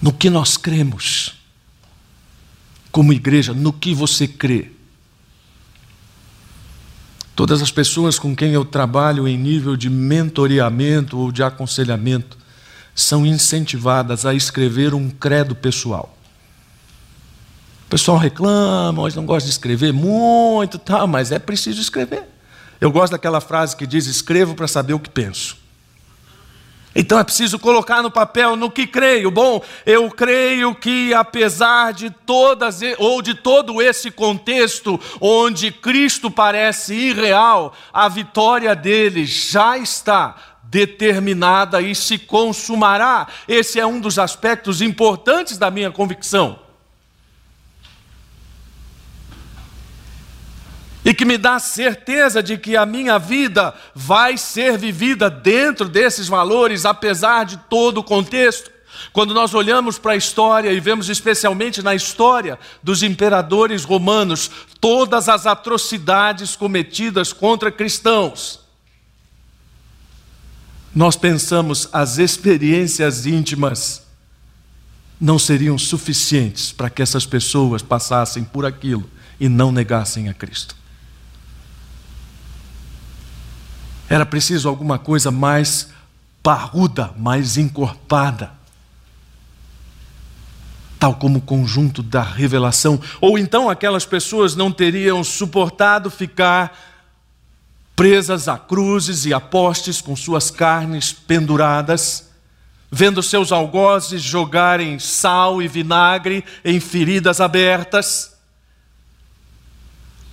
No 0.00 0.10
que 0.10 0.30
nós 0.30 0.56
cremos, 0.56 1.34
como 2.90 3.12
igreja, 3.12 3.52
no 3.52 3.70
que 3.70 3.92
você 3.92 4.26
crê. 4.26 4.72
Todas 7.36 7.60
as 7.60 7.70
pessoas 7.70 8.18
com 8.18 8.34
quem 8.34 8.52
eu 8.52 8.64
trabalho 8.64 9.28
em 9.28 9.36
nível 9.36 9.76
de 9.76 9.90
mentoreamento 9.90 11.18
ou 11.18 11.30
de 11.30 11.42
aconselhamento 11.42 12.40
são 12.94 13.26
incentivadas 13.26 14.26
a 14.26 14.34
escrever 14.34 14.94
um 14.94 15.08
credo 15.10 15.54
pessoal 15.54 16.16
pessoal 17.92 18.16
reclama, 18.16 19.02
hoje 19.02 19.14
não 19.14 19.26
gosta 19.26 19.44
de 19.44 19.52
escrever 19.52 19.92
muito, 19.92 20.78
tá, 20.78 21.06
mas 21.06 21.30
é 21.30 21.38
preciso 21.38 21.78
escrever. 21.78 22.26
Eu 22.80 22.90
gosto 22.90 23.12
daquela 23.12 23.38
frase 23.38 23.76
que 23.76 23.86
diz: 23.86 24.06
escrevo 24.06 24.54
para 24.54 24.66
saber 24.66 24.94
o 24.94 24.98
que 24.98 25.10
penso. 25.10 25.58
Então 26.94 27.18
é 27.18 27.24
preciso 27.24 27.58
colocar 27.58 28.02
no 28.02 28.10
papel 28.10 28.56
no 28.56 28.70
que 28.70 28.86
creio. 28.86 29.30
Bom, 29.30 29.62
eu 29.84 30.10
creio 30.10 30.74
que 30.74 31.12
apesar 31.12 31.92
de 31.92 32.08
todas 32.08 32.80
ou 32.98 33.20
de 33.20 33.34
todo 33.34 33.80
esse 33.82 34.10
contexto 34.10 34.98
onde 35.20 35.70
Cristo 35.70 36.30
parece 36.30 36.94
irreal, 36.94 37.74
a 37.92 38.08
vitória 38.08 38.74
dele 38.74 39.26
já 39.26 39.76
está 39.76 40.51
determinada 40.72 41.82
e 41.82 41.94
se 41.94 42.16
consumará. 42.16 43.28
Esse 43.46 43.78
é 43.78 43.84
um 43.84 44.00
dos 44.00 44.18
aspectos 44.18 44.80
importantes 44.80 45.58
da 45.58 45.70
minha 45.70 45.90
convicção. 45.90 46.58
e 51.04 51.12
que 51.12 51.24
me 51.24 51.36
dá 51.36 51.58
certeza 51.58 52.40
de 52.40 52.56
que 52.56 52.76
a 52.76 52.86
minha 52.86 53.18
vida 53.18 53.74
vai 53.92 54.38
ser 54.38 54.78
vivida 54.78 55.28
dentro 55.28 55.88
desses 55.88 56.28
valores, 56.28 56.86
apesar 56.86 57.44
de 57.44 57.56
todo 57.68 57.98
o 57.98 58.04
contexto. 58.04 58.70
Quando 59.12 59.34
nós 59.34 59.52
olhamos 59.52 59.98
para 59.98 60.12
a 60.12 60.16
história 60.16 60.70
e 60.70 60.78
vemos 60.78 61.08
especialmente 61.08 61.82
na 61.82 61.92
história 61.92 62.56
dos 62.80 63.02
imperadores 63.02 63.82
romanos 63.82 64.48
todas 64.80 65.28
as 65.28 65.44
atrocidades 65.44 66.54
cometidas 66.54 67.32
contra 67.32 67.72
cristãos, 67.72 68.61
nós 70.94 71.16
pensamos 71.16 71.88
as 71.92 72.18
experiências 72.18 73.26
íntimas 73.26 74.02
não 75.20 75.38
seriam 75.38 75.78
suficientes 75.78 76.72
para 76.72 76.90
que 76.90 77.00
essas 77.00 77.24
pessoas 77.24 77.80
passassem 77.80 78.44
por 78.44 78.66
aquilo 78.66 79.08
e 79.38 79.48
não 79.48 79.72
negassem 79.72 80.28
a 80.28 80.34
Cristo. 80.34 80.76
Era 84.08 84.26
preciso 84.26 84.68
alguma 84.68 84.98
coisa 84.98 85.30
mais 85.30 85.88
parruda, 86.42 87.14
mais 87.16 87.56
encorpada. 87.56 88.50
Tal 90.98 91.14
como 91.14 91.38
o 91.38 91.42
conjunto 91.42 92.02
da 92.02 92.22
revelação. 92.22 93.00
Ou 93.20 93.38
então 93.38 93.70
aquelas 93.70 94.04
pessoas 94.04 94.54
não 94.54 94.70
teriam 94.70 95.24
suportado 95.24 96.10
ficar 96.10 96.91
presas 98.02 98.48
a 98.48 98.58
cruzes 98.58 99.26
e 99.26 99.32
a 99.32 99.38
postes 99.38 100.00
com 100.00 100.16
suas 100.16 100.50
carnes 100.50 101.12
penduradas, 101.12 102.32
vendo 102.90 103.22
seus 103.22 103.52
algozes 103.52 104.20
jogarem 104.20 104.98
sal 104.98 105.62
e 105.62 105.68
vinagre 105.68 106.44
em 106.64 106.80
feridas 106.80 107.40
abertas 107.40 108.32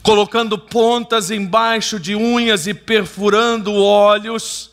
colocando 0.01 0.57
pontas 0.57 1.29
embaixo 1.29 1.99
de 1.99 2.15
unhas 2.15 2.65
e 2.65 2.73
perfurando 2.73 3.71
olhos, 3.75 4.71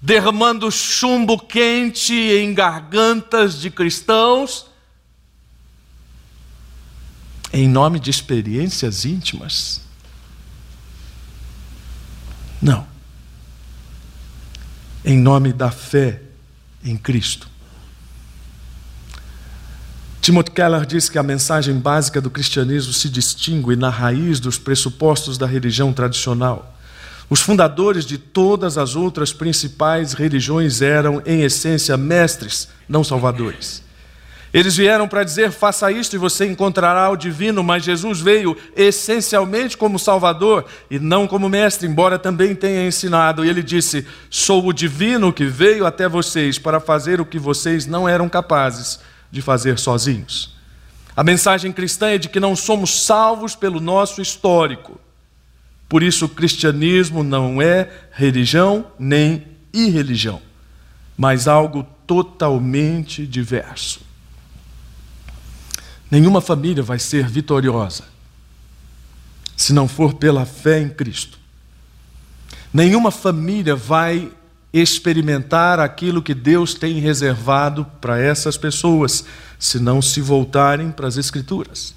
derramando 0.00 0.72
chumbo 0.72 1.38
quente 1.38 2.14
em 2.14 2.54
gargantas 2.54 3.60
de 3.60 3.68
cristãos, 3.68 4.64
em 7.52 7.68
nome 7.68 8.00
de 8.00 8.08
experiências 8.08 9.04
íntimas? 9.04 9.85
Não. 12.60 12.86
Em 15.04 15.18
nome 15.18 15.52
da 15.52 15.70
fé 15.70 16.20
em 16.84 16.96
Cristo. 16.96 17.48
Timothy 20.20 20.50
Keller 20.50 20.84
diz 20.84 21.08
que 21.08 21.18
a 21.18 21.22
mensagem 21.22 21.78
básica 21.78 22.20
do 22.20 22.28
cristianismo 22.28 22.92
se 22.92 23.08
distingue 23.08 23.76
na 23.76 23.88
raiz 23.88 24.40
dos 24.40 24.58
pressupostos 24.58 25.38
da 25.38 25.46
religião 25.46 25.92
tradicional. 25.92 26.76
Os 27.30 27.40
fundadores 27.40 28.04
de 28.04 28.18
todas 28.18 28.76
as 28.76 28.96
outras 28.96 29.32
principais 29.32 30.12
religiões 30.12 30.82
eram, 30.82 31.22
em 31.24 31.42
essência, 31.42 31.96
mestres, 31.96 32.68
não 32.88 33.04
salvadores. 33.04 33.85
Eles 34.56 34.74
vieram 34.74 35.06
para 35.06 35.22
dizer: 35.22 35.52
faça 35.52 35.92
isto 35.92 36.16
e 36.16 36.18
você 36.18 36.46
encontrará 36.46 37.10
o 37.10 37.16
divino, 37.16 37.62
mas 37.62 37.84
Jesus 37.84 38.20
veio 38.20 38.56
essencialmente 38.74 39.76
como 39.76 39.98
Salvador 39.98 40.64
e 40.90 40.98
não 40.98 41.26
como 41.26 41.46
mestre, 41.46 41.86
embora 41.86 42.18
também 42.18 42.54
tenha 42.54 42.86
ensinado. 42.86 43.44
E 43.44 43.50
ele 43.50 43.62
disse: 43.62 44.06
Sou 44.30 44.66
o 44.66 44.72
divino 44.72 45.30
que 45.30 45.44
veio 45.44 45.84
até 45.84 46.08
vocês 46.08 46.58
para 46.58 46.80
fazer 46.80 47.20
o 47.20 47.26
que 47.26 47.38
vocês 47.38 47.84
não 47.84 48.08
eram 48.08 48.30
capazes 48.30 48.98
de 49.30 49.42
fazer 49.42 49.78
sozinhos. 49.78 50.56
A 51.14 51.22
mensagem 51.22 51.70
cristã 51.70 52.08
é 52.08 52.16
de 52.16 52.30
que 52.30 52.40
não 52.40 52.56
somos 52.56 53.04
salvos 53.04 53.54
pelo 53.54 53.78
nosso 53.78 54.22
histórico. 54.22 54.98
Por 55.86 56.02
isso, 56.02 56.24
o 56.24 56.30
cristianismo 56.30 57.22
não 57.22 57.60
é 57.60 57.90
religião 58.10 58.86
nem 58.98 59.48
irreligião, 59.70 60.40
mas 61.14 61.46
algo 61.46 61.86
totalmente 62.06 63.26
diverso. 63.26 64.05
Nenhuma 66.10 66.40
família 66.40 66.82
vai 66.82 66.98
ser 66.98 67.28
vitoriosa 67.28 68.16
se 69.56 69.72
não 69.72 69.88
for 69.88 70.14
pela 70.14 70.44
fé 70.44 70.80
em 70.80 70.88
Cristo. 70.88 71.38
Nenhuma 72.72 73.10
família 73.10 73.74
vai 73.74 74.30
experimentar 74.72 75.80
aquilo 75.80 76.22
que 76.22 76.34
Deus 76.34 76.74
tem 76.74 77.00
reservado 77.00 77.86
para 78.00 78.20
essas 78.20 78.58
pessoas, 78.58 79.24
se 79.58 79.78
não 79.78 80.02
se 80.02 80.20
voltarem 80.20 80.90
para 80.90 81.08
as 81.08 81.16
Escrituras. 81.16 81.94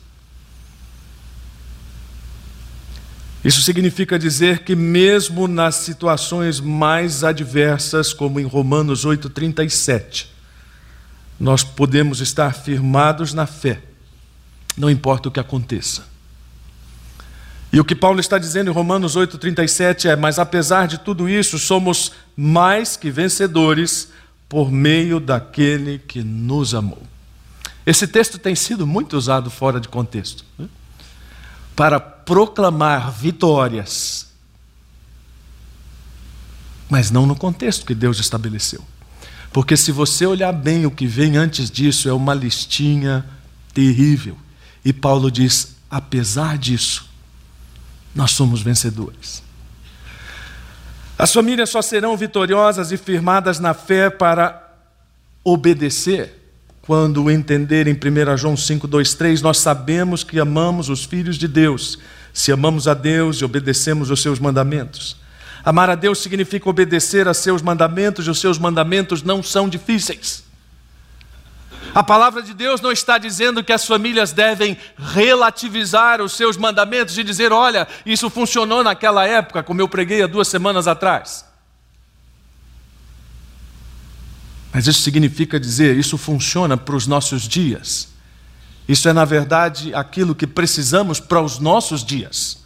Isso 3.43 3.61
significa 3.61 4.17
dizer 4.17 4.59
que, 4.59 4.75
mesmo 4.75 5.47
nas 5.47 5.75
situações 5.75 6.59
mais 6.59 7.23
adversas, 7.23 8.13
como 8.13 8.39
em 8.39 8.45
Romanos 8.45 9.05
8,37, 9.05 10.27
nós 11.39 11.63
podemos 11.63 12.21
estar 12.21 12.53
firmados 12.53 13.33
na 13.33 13.45
fé, 13.45 13.81
não 14.79 14.89
importa 14.89 15.27
o 15.27 15.31
que 15.31 15.41
aconteça. 15.41 16.07
E 17.71 17.79
o 17.79 17.85
que 17.85 17.93
Paulo 17.93 18.19
está 18.19 18.37
dizendo 18.37 18.71
em 18.71 18.73
Romanos 18.73 19.15
8,37 19.15 20.05
é: 20.05 20.15
Mas 20.15 20.39
apesar 20.39 20.87
de 20.87 20.97
tudo 20.97 21.27
isso, 21.27 21.59
somos 21.59 22.13
mais 22.35 22.95
que 22.95 23.11
vencedores 23.11 24.09
por 24.47 24.71
meio 24.71 25.19
daquele 25.19 25.99
que 25.99 26.23
nos 26.23 26.73
amou. 26.73 27.03
Esse 27.85 28.07
texto 28.07 28.39
tem 28.39 28.55
sido 28.55 28.87
muito 28.87 29.17
usado 29.17 29.49
fora 29.51 29.79
de 29.79 29.87
contexto 29.87 30.43
né? 30.57 30.67
para 31.75 31.99
proclamar 31.99 33.11
vitórias, 33.11 34.27
mas 36.89 37.11
não 37.11 37.25
no 37.25 37.35
contexto 37.35 37.85
que 37.85 37.93
Deus 37.93 38.19
estabeleceu. 38.19 38.83
Porque 39.51 39.75
se 39.75 39.91
você 39.91 40.25
olhar 40.25 40.51
bem 40.51 40.85
o 40.85 40.91
que 40.91 41.05
vem 41.05 41.37
antes 41.37 41.69
disso, 41.69 42.07
é 42.07 42.13
uma 42.13 42.33
listinha 42.33 43.25
terrível. 43.73 44.37
E 44.83 44.93
Paulo 44.93 45.31
diz: 45.31 45.75
apesar 45.89 46.57
disso, 46.57 47.09
nós 48.15 48.31
somos 48.31 48.61
vencedores. 48.61 49.43
As 51.17 51.33
famílias 51.33 51.69
só 51.69 51.81
serão 51.81 52.15
vitoriosas 52.15 52.91
e 52.91 52.97
firmadas 52.97 53.59
na 53.59 53.73
fé 53.73 54.09
para 54.09 54.73
obedecer 55.43 56.39
quando 56.89 57.29
entenderem 57.29 57.93
1 57.93 58.35
João 58.35 58.57
5, 58.57 58.87
2, 58.87 59.13
3, 59.13 59.41
nós 59.43 59.59
sabemos 59.59 60.23
que 60.23 60.39
amamos 60.39 60.89
os 60.89 61.05
filhos 61.05 61.37
de 61.37 61.47
Deus, 61.47 61.99
se 62.33 62.51
amamos 62.51 62.87
a 62.87 62.95
Deus 62.95 63.37
e 63.37 63.45
obedecemos 63.45 64.09
os 64.09 64.23
seus 64.23 64.39
mandamentos. 64.39 65.15
Amar 65.63 65.91
a 65.91 65.93
Deus 65.93 66.17
significa 66.17 66.67
obedecer 66.67 67.27
a 67.27 67.33
seus 67.35 67.61
mandamentos, 67.61 68.25
e 68.25 68.29
os 68.31 68.39
seus 68.39 68.57
mandamentos 68.57 69.21
não 69.21 69.43
são 69.43 69.69
difíceis. 69.69 70.43
A 71.93 72.03
palavra 72.03 72.41
de 72.41 72.53
Deus 72.53 72.81
não 72.81 72.91
está 72.91 73.17
dizendo 73.17 73.63
que 73.63 73.73
as 73.73 73.85
famílias 73.85 74.31
devem 74.31 74.77
relativizar 74.97 76.21
os 76.21 76.33
seus 76.33 76.57
mandamentos 76.57 77.17
e 77.17 77.23
dizer, 77.23 77.51
olha, 77.51 77.87
isso 78.05 78.29
funcionou 78.29 78.83
naquela 78.83 79.25
época, 79.25 79.63
como 79.63 79.81
eu 79.81 79.87
preguei 79.87 80.21
há 80.21 80.27
duas 80.27 80.47
semanas 80.47 80.87
atrás. 80.87 81.45
Mas 84.71 84.87
isso 84.87 85.01
significa 85.01 85.59
dizer, 85.59 85.97
isso 85.97 86.17
funciona 86.17 86.77
para 86.77 86.95
os 86.95 87.07
nossos 87.07 87.47
dias. 87.47 88.09
Isso 88.87 89.09
é, 89.09 89.13
na 89.13 89.25
verdade, 89.25 89.93
aquilo 89.93 90.35
que 90.35 90.47
precisamos 90.47 91.19
para 91.19 91.41
os 91.41 91.59
nossos 91.59 92.03
dias. 92.03 92.59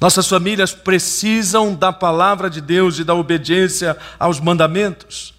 Nossas 0.00 0.26
famílias 0.26 0.72
precisam 0.72 1.74
da 1.74 1.92
palavra 1.92 2.50
de 2.50 2.60
Deus 2.60 2.98
e 2.98 3.04
da 3.04 3.14
obediência 3.14 3.96
aos 4.18 4.40
mandamentos. 4.40 5.32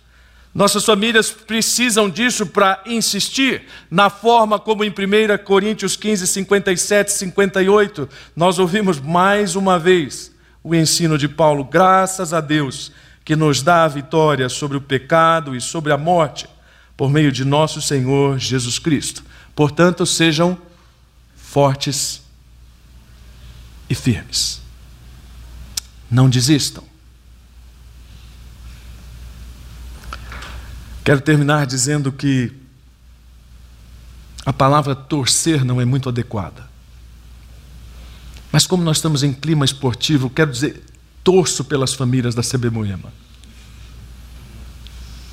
Nossas 0.53 0.85
famílias 0.85 1.31
precisam 1.31 2.07
disso 2.07 2.45
para 2.45 2.83
insistir 2.85 3.63
na 3.89 4.09
forma 4.09 4.59
como 4.59 4.83
em 4.83 4.89
1 4.89 5.43
Coríntios 5.43 5.95
15, 5.95 6.27
57, 6.27 7.11
58, 7.11 8.07
nós 8.35 8.59
ouvimos 8.59 8.99
mais 8.99 9.55
uma 9.55 9.79
vez 9.79 10.31
o 10.63 10.75
ensino 10.75 11.17
de 11.17 11.27
Paulo, 11.27 11.63
graças 11.63 12.33
a 12.33 12.39
Deus, 12.39 12.91
que 13.25 13.35
nos 13.35 13.63
dá 13.63 13.83
a 13.83 13.87
vitória 13.87 14.47
sobre 14.47 14.77
o 14.77 14.81
pecado 14.81 15.55
e 15.55 15.61
sobre 15.61 15.91
a 15.91 15.97
morte, 15.97 16.47
por 16.95 17.09
meio 17.09 17.31
de 17.31 17.43
nosso 17.43 17.81
Senhor 17.81 18.37
Jesus 18.37 18.77
Cristo. 18.77 19.23
Portanto, 19.55 20.05
sejam 20.05 20.57
fortes 21.35 22.21
e 23.89 23.95
firmes. 23.95 24.61
Não 26.09 26.29
desistam. 26.29 26.92
Quero 31.03 31.19
terminar 31.21 31.65
dizendo 31.65 32.11
que 32.11 32.51
a 34.45 34.53
palavra 34.53 34.95
torcer 34.95 35.65
não 35.65 35.81
é 35.81 35.85
muito 35.85 36.07
adequada. 36.07 36.69
Mas 38.51 38.67
como 38.67 38.83
nós 38.83 38.97
estamos 38.97 39.23
em 39.23 39.33
clima 39.33 39.65
esportivo, 39.65 40.29
quero 40.29 40.51
dizer, 40.51 40.83
torço 41.23 41.63
pelas 41.65 41.93
famílias 41.93 42.35
da 42.35 42.41
CB 42.41 42.69
Moema. 42.69 43.11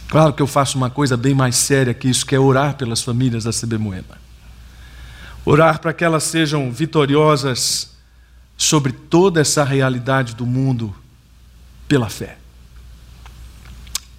Claro 0.08 0.32
que 0.32 0.42
eu 0.42 0.46
faço 0.46 0.76
uma 0.76 0.90
coisa 0.90 1.16
bem 1.16 1.34
mais 1.34 1.54
séria 1.54 1.94
que 1.94 2.08
isso, 2.08 2.26
que 2.26 2.34
é 2.34 2.40
orar 2.40 2.74
pelas 2.76 3.02
famílias 3.02 3.44
da 3.44 3.52
CB 3.52 3.78
Moema. 3.78 4.18
Orar 5.44 5.80
para 5.80 5.92
que 5.92 6.04
elas 6.04 6.24
sejam 6.24 6.72
vitoriosas 6.72 7.92
sobre 8.56 8.92
toda 8.92 9.40
essa 9.40 9.62
realidade 9.62 10.34
do 10.34 10.44
mundo 10.44 10.94
pela 11.86 12.08
fé. 12.08 12.39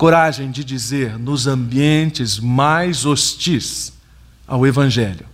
Coragem 0.02 0.50
de 0.50 0.64
dizer 0.64 1.20
nos 1.20 1.46
ambientes 1.46 2.40
mais 2.40 3.06
hostis 3.06 3.94
ao 4.48 4.66
Evangelho 4.66 5.28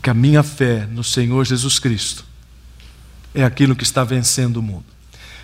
que 0.00 0.08
a 0.08 0.14
minha 0.14 0.44
fé 0.44 0.86
no 0.86 1.02
Senhor 1.02 1.44
Jesus 1.44 1.80
Cristo 1.80 2.24
é 3.34 3.42
aquilo 3.42 3.74
que 3.74 3.82
está 3.82 4.04
vencendo 4.04 4.58
o 4.58 4.62
mundo. 4.62 4.84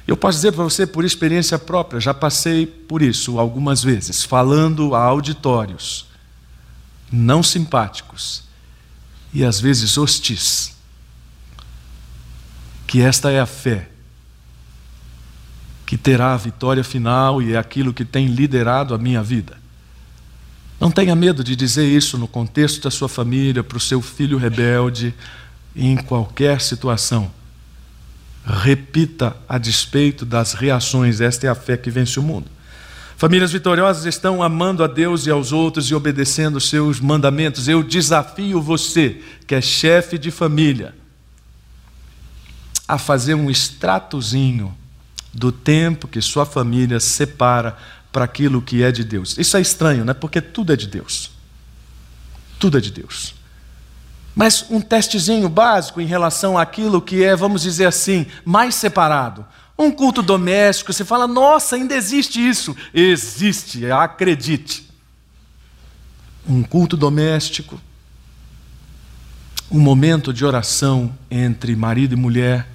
Eu 0.07 0.17
posso 0.17 0.39
dizer 0.39 0.53
para 0.53 0.63
você 0.63 0.87
por 0.87 1.05
experiência 1.05 1.59
própria, 1.59 1.99
já 1.99 2.15
passei 2.15 2.65
por 2.65 3.03
isso 3.03 3.41
algumas 3.41 3.83
vezes, 3.83 4.23
falando 4.23 4.95
a 4.95 5.03
auditórios 5.03 6.07
não 7.11 7.43
simpáticos 7.43 8.45
e 9.33 9.45
às 9.45 9.59
vezes 9.59 9.99
hostis 9.99 10.77
que 12.87 13.01
esta 13.01 13.33
é 13.33 13.41
a 13.41 13.47
fé 13.47 13.91
que 15.95 15.99
terá 15.99 16.35
a 16.35 16.37
vitória 16.37 16.83
final 16.83 17.41
e 17.41 17.53
é 17.53 17.57
aquilo 17.57 17.95
que 17.95 18.05
tem 18.05 18.27
liderado 18.27 18.97
a 18.97 18.99
minha 18.99 19.23
vida. 19.23 19.57
Não 20.81 20.91
tenha 20.91 21.15
medo 21.15 21.45
de 21.45 21.55
dizer 21.55 21.87
isso 21.87 22.19
no 22.19 22.27
contexto 22.27 22.83
da 22.83 22.91
sua 22.91 23.09
família, 23.09 23.63
para 23.63 23.77
o 23.77 23.81
seu 23.81 24.03
filho 24.03 24.37
rebelde, 24.37 25.15
em 25.77 25.97
qualquer 25.97 26.61
situação. 26.61 27.31
Repita 28.45 29.37
a 29.49 29.57
despeito 29.57 30.27
das 30.27 30.53
reações, 30.55 31.21
esta 31.21 31.47
é 31.47 31.49
a 31.49 31.55
fé 31.55 31.77
que 31.77 31.93
vence 31.93 32.19
o 32.19 32.25
mundo. 32.25 32.51
Famílias 33.17 33.53
vitoriosas 33.53 34.05
estão 34.05 34.43
amando 34.43 34.83
a 34.83 34.89
Deus 34.89 35.29
e 35.29 35.31
aos 35.31 35.53
outros 35.53 35.89
e 35.93 35.95
obedecendo 35.95 36.57
os 36.57 36.69
seus 36.69 36.99
mandamentos. 36.99 37.69
Eu 37.69 37.85
desafio 37.85 38.61
você, 38.61 39.21
que 39.47 39.55
é 39.55 39.61
chefe 39.61 40.19
de 40.19 40.33
família, 40.33 40.93
a 42.89 42.99
fazer 42.99 43.35
um 43.35 43.49
extratozinho 43.49 44.77
do 45.35 45.51
tempo 45.51 46.07
que 46.07 46.23
sua 46.23 46.47
família 46.47 47.01
separa 47.01 47.77
para 48.13 48.25
aquilo 48.25 48.63
que 48.63 48.83
é 48.83 48.93
de 48.93 49.03
Deus. 49.03 49.37
Isso 49.37 49.57
é 49.57 49.61
estranho, 49.61 50.05
né? 50.05 50.15
Porque 50.15 50.41
tudo 50.41 50.73
é 50.73 50.77
de 50.77 50.87
Deus. 50.87 51.33
Tudo 52.59 52.79
é 52.79 52.81
de 52.81 52.93
Deus. 52.93 53.35
Mas 54.35 54.67
um 54.71 54.81
testezinho 54.81 55.49
básico 55.49 56.01
em 56.01 56.07
relação 56.07 56.57
àquilo 56.57 57.03
que 57.03 57.25
é, 57.25 57.35
vamos 57.35 57.63
dizer 57.63 57.87
assim, 57.87 58.27
mais 58.45 58.77
separado. 58.77 59.45
Um 59.77 59.91
culto 59.91 60.23
doméstico, 60.23 60.93
você 60.93 61.05
fala, 61.05 61.27
nossa, 61.27 61.75
ainda 61.75 61.95
existe 61.95 62.39
isso. 62.39 62.77
Existe, 62.93 63.91
acredite. 63.91 64.89
Um 66.49 66.63
culto 66.63 66.97
doméstico, 66.97 67.81
um 69.71 69.81
momento 69.81 70.33
de 70.33 70.45
oração 70.45 71.17
entre 71.29 71.75
marido 71.75 72.13
e 72.13 72.17
mulher, 72.17 72.69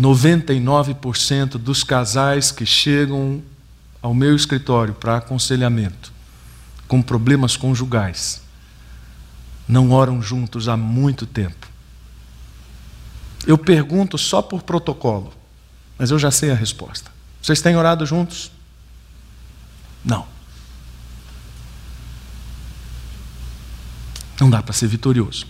99% 0.00 1.50
dos 1.58 1.84
casais 1.84 2.50
que 2.50 2.66
chegam 2.66 3.42
ao 4.02 4.12
meu 4.12 4.34
escritório 4.34 4.94
para 4.94 5.16
aconselhamento 5.16 6.12
com 6.86 7.00
problemas 7.00 7.56
conjugais 7.56 8.44
não 9.66 9.90
oram 9.92 10.20
juntos 10.20 10.68
há 10.68 10.76
muito 10.76 11.26
tempo. 11.26 11.68
Eu 13.46 13.58
pergunto 13.58 14.16
só 14.16 14.40
por 14.40 14.62
protocolo, 14.62 15.32
mas 15.98 16.10
eu 16.10 16.18
já 16.18 16.30
sei 16.30 16.50
a 16.50 16.54
resposta. 16.54 17.10
Vocês 17.42 17.60
têm 17.60 17.76
orado 17.76 18.06
juntos? 18.06 18.50
Não. 20.04 20.26
Não 24.40 24.50
dá 24.50 24.62
para 24.62 24.72
ser 24.72 24.86
vitorioso. 24.86 25.46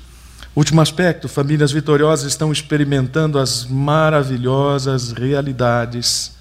Último 0.55 0.81
aspecto: 0.81 1.29
famílias 1.29 1.73
vitoriosas 1.73 2.31
estão 2.31 2.53
experimentando 2.53 3.39
as 3.39 3.67
maravilhosas 3.67 5.13
realidades 5.13 6.37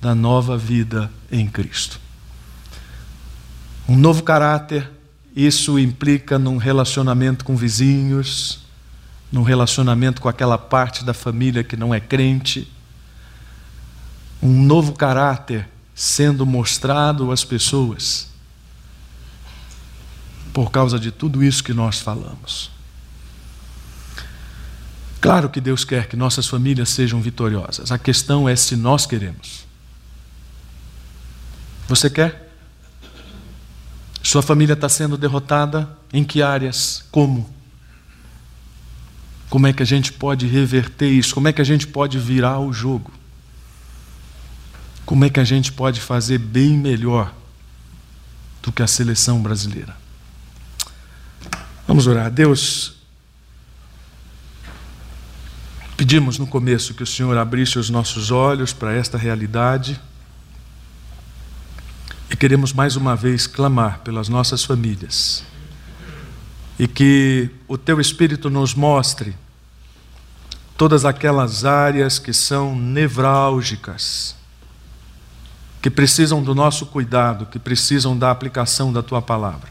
da 0.00 0.14
nova 0.14 0.56
vida 0.56 1.10
em 1.30 1.46
Cristo. 1.46 2.00
Um 3.86 3.96
novo 3.96 4.22
caráter, 4.22 4.90
isso 5.36 5.78
implica 5.78 6.38
num 6.38 6.56
relacionamento 6.56 7.44
com 7.44 7.54
vizinhos, 7.54 8.60
num 9.30 9.42
relacionamento 9.42 10.22
com 10.22 10.28
aquela 10.28 10.56
parte 10.56 11.04
da 11.04 11.12
família 11.12 11.62
que 11.62 11.76
não 11.76 11.92
é 11.92 12.00
crente. 12.00 12.70
Um 14.42 14.62
novo 14.62 14.92
caráter 14.94 15.68
sendo 15.94 16.46
mostrado 16.46 17.30
às 17.30 17.44
pessoas 17.44 18.28
por 20.52 20.70
causa 20.70 20.98
de 20.98 21.10
tudo 21.10 21.44
isso 21.44 21.62
que 21.62 21.74
nós 21.74 22.00
falamos. 22.00 22.70
Claro 25.20 25.50
que 25.50 25.60
Deus 25.60 25.84
quer 25.84 26.06
que 26.06 26.16
nossas 26.16 26.46
famílias 26.46 26.88
sejam 26.88 27.20
vitoriosas. 27.20 27.92
A 27.92 27.98
questão 27.98 28.48
é 28.48 28.56
se 28.56 28.74
nós 28.74 29.04
queremos. 29.04 29.66
Você 31.86 32.08
quer? 32.08 32.50
Sua 34.22 34.42
família 34.42 34.72
está 34.72 34.88
sendo 34.88 35.18
derrotada? 35.18 35.88
Em 36.12 36.24
que 36.24 36.42
áreas? 36.42 37.04
Como? 37.10 37.48
Como 39.50 39.66
é 39.66 39.72
que 39.72 39.82
a 39.82 39.86
gente 39.86 40.12
pode 40.12 40.46
reverter 40.46 41.10
isso? 41.10 41.34
Como 41.34 41.48
é 41.48 41.52
que 41.52 41.60
a 41.60 41.64
gente 41.64 41.86
pode 41.86 42.18
virar 42.18 42.60
o 42.60 42.72
jogo? 42.72 43.10
Como 45.04 45.24
é 45.24 45.28
que 45.28 45.40
a 45.40 45.44
gente 45.44 45.72
pode 45.72 46.00
fazer 46.00 46.38
bem 46.38 46.78
melhor 46.78 47.34
do 48.62 48.70
que 48.70 48.82
a 48.82 48.86
seleção 48.86 49.42
brasileira? 49.42 49.96
Vamos 51.86 52.06
orar. 52.06 52.30
Deus, 52.30 52.99
Pedimos 56.00 56.38
no 56.38 56.46
começo 56.46 56.94
que 56.94 57.02
o 57.02 57.06
Senhor 57.06 57.36
abrisse 57.36 57.78
os 57.78 57.90
nossos 57.90 58.30
olhos 58.30 58.72
para 58.72 58.94
esta 58.94 59.18
realidade 59.18 60.00
e 62.30 62.34
queremos 62.34 62.72
mais 62.72 62.96
uma 62.96 63.14
vez 63.14 63.46
clamar 63.46 63.98
pelas 63.98 64.26
nossas 64.26 64.64
famílias 64.64 65.44
e 66.78 66.88
que 66.88 67.50
o 67.68 67.76
Teu 67.76 68.00
Espírito 68.00 68.48
nos 68.48 68.74
mostre 68.74 69.36
todas 70.74 71.04
aquelas 71.04 71.66
áreas 71.66 72.18
que 72.18 72.32
são 72.32 72.74
nevrálgicas, 72.74 74.34
que 75.82 75.90
precisam 75.90 76.42
do 76.42 76.54
nosso 76.54 76.86
cuidado, 76.86 77.44
que 77.44 77.58
precisam 77.58 78.16
da 78.16 78.30
aplicação 78.30 78.90
da 78.90 79.02
Tua 79.02 79.20
palavra. 79.20 79.70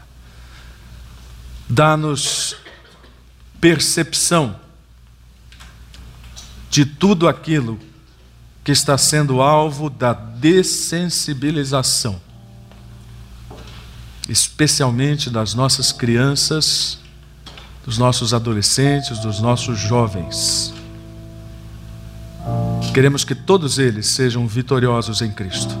Dá-nos 1.68 2.54
percepção 3.60 4.69
de 6.70 6.86
tudo 6.86 7.28
aquilo 7.28 7.78
que 8.64 8.72
está 8.72 8.96
sendo 8.96 9.42
alvo 9.42 9.90
da 9.90 10.14
dessensibilização, 10.14 12.18
especialmente 14.28 15.28
das 15.28 15.52
nossas 15.52 15.92
crianças, 15.92 16.98
dos 17.84 17.98
nossos 17.98 18.32
adolescentes, 18.32 19.18
dos 19.18 19.40
nossos 19.40 19.78
jovens. 19.78 20.72
Queremos 22.94 23.24
que 23.24 23.34
todos 23.34 23.78
eles 23.78 24.06
sejam 24.06 24.46
vitoriosos 24.46 25.20
em 25.20 25.30
Cristo. 25.30 25.76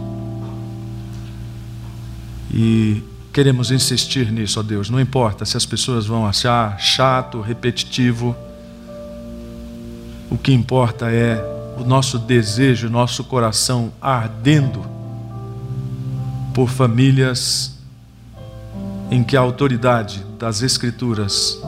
E 2.52 3.02
Queremos 3.32 3.70
insistir 3.70 4.32
nisso, 4.32 4.58
ó 4.58 4.62
Deus. 4.62 4.90
Não 4.90 4.98
importa 4.98 5.44
se 5.44 5.56
as 5.56 5.64
pessoas 5.64 6.04
vão 6.04 6.26
achar 6.26 6.78
chato, 6.80 7.40
repetitivo. 7.40 8.34
O 10.30 10.38
que 10.38 10.52
importa 10.52 11.10
é 11.10 11.42
o 11.76 11.84
nosso 11.84 12.18
desejo, 12.18 12.86
o 12.86 12.90
nosso 12.90 13.24
coração 13.24 13.92
ardendo 14.00 14.84
por 16.54 16.68
famílias 16.68 17.76
em 19.10 19.24
que 19.24 19.36
a 19.36 19.40
autoridade 19.40 20.24
das 20.38 20.62
Escrituras 20.62 21.58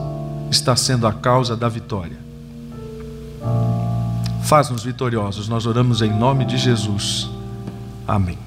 está 0.49 0.75
sendo 0.75 1.05
a 1.05 1.11
causa 1.11 1.57
da 1.57 1.67
vitória. 1.67 2.17
Faz-nos 4.43 4.83
vitoriosos, 4.83 5.47
nós 5.49 5.65
oramos 5.65 6.01
em 6.01 6.11
nome 6.11 6.45
de 6.45 6.57
Jesus. 6.57 7.29
Amém. 8.07 8.37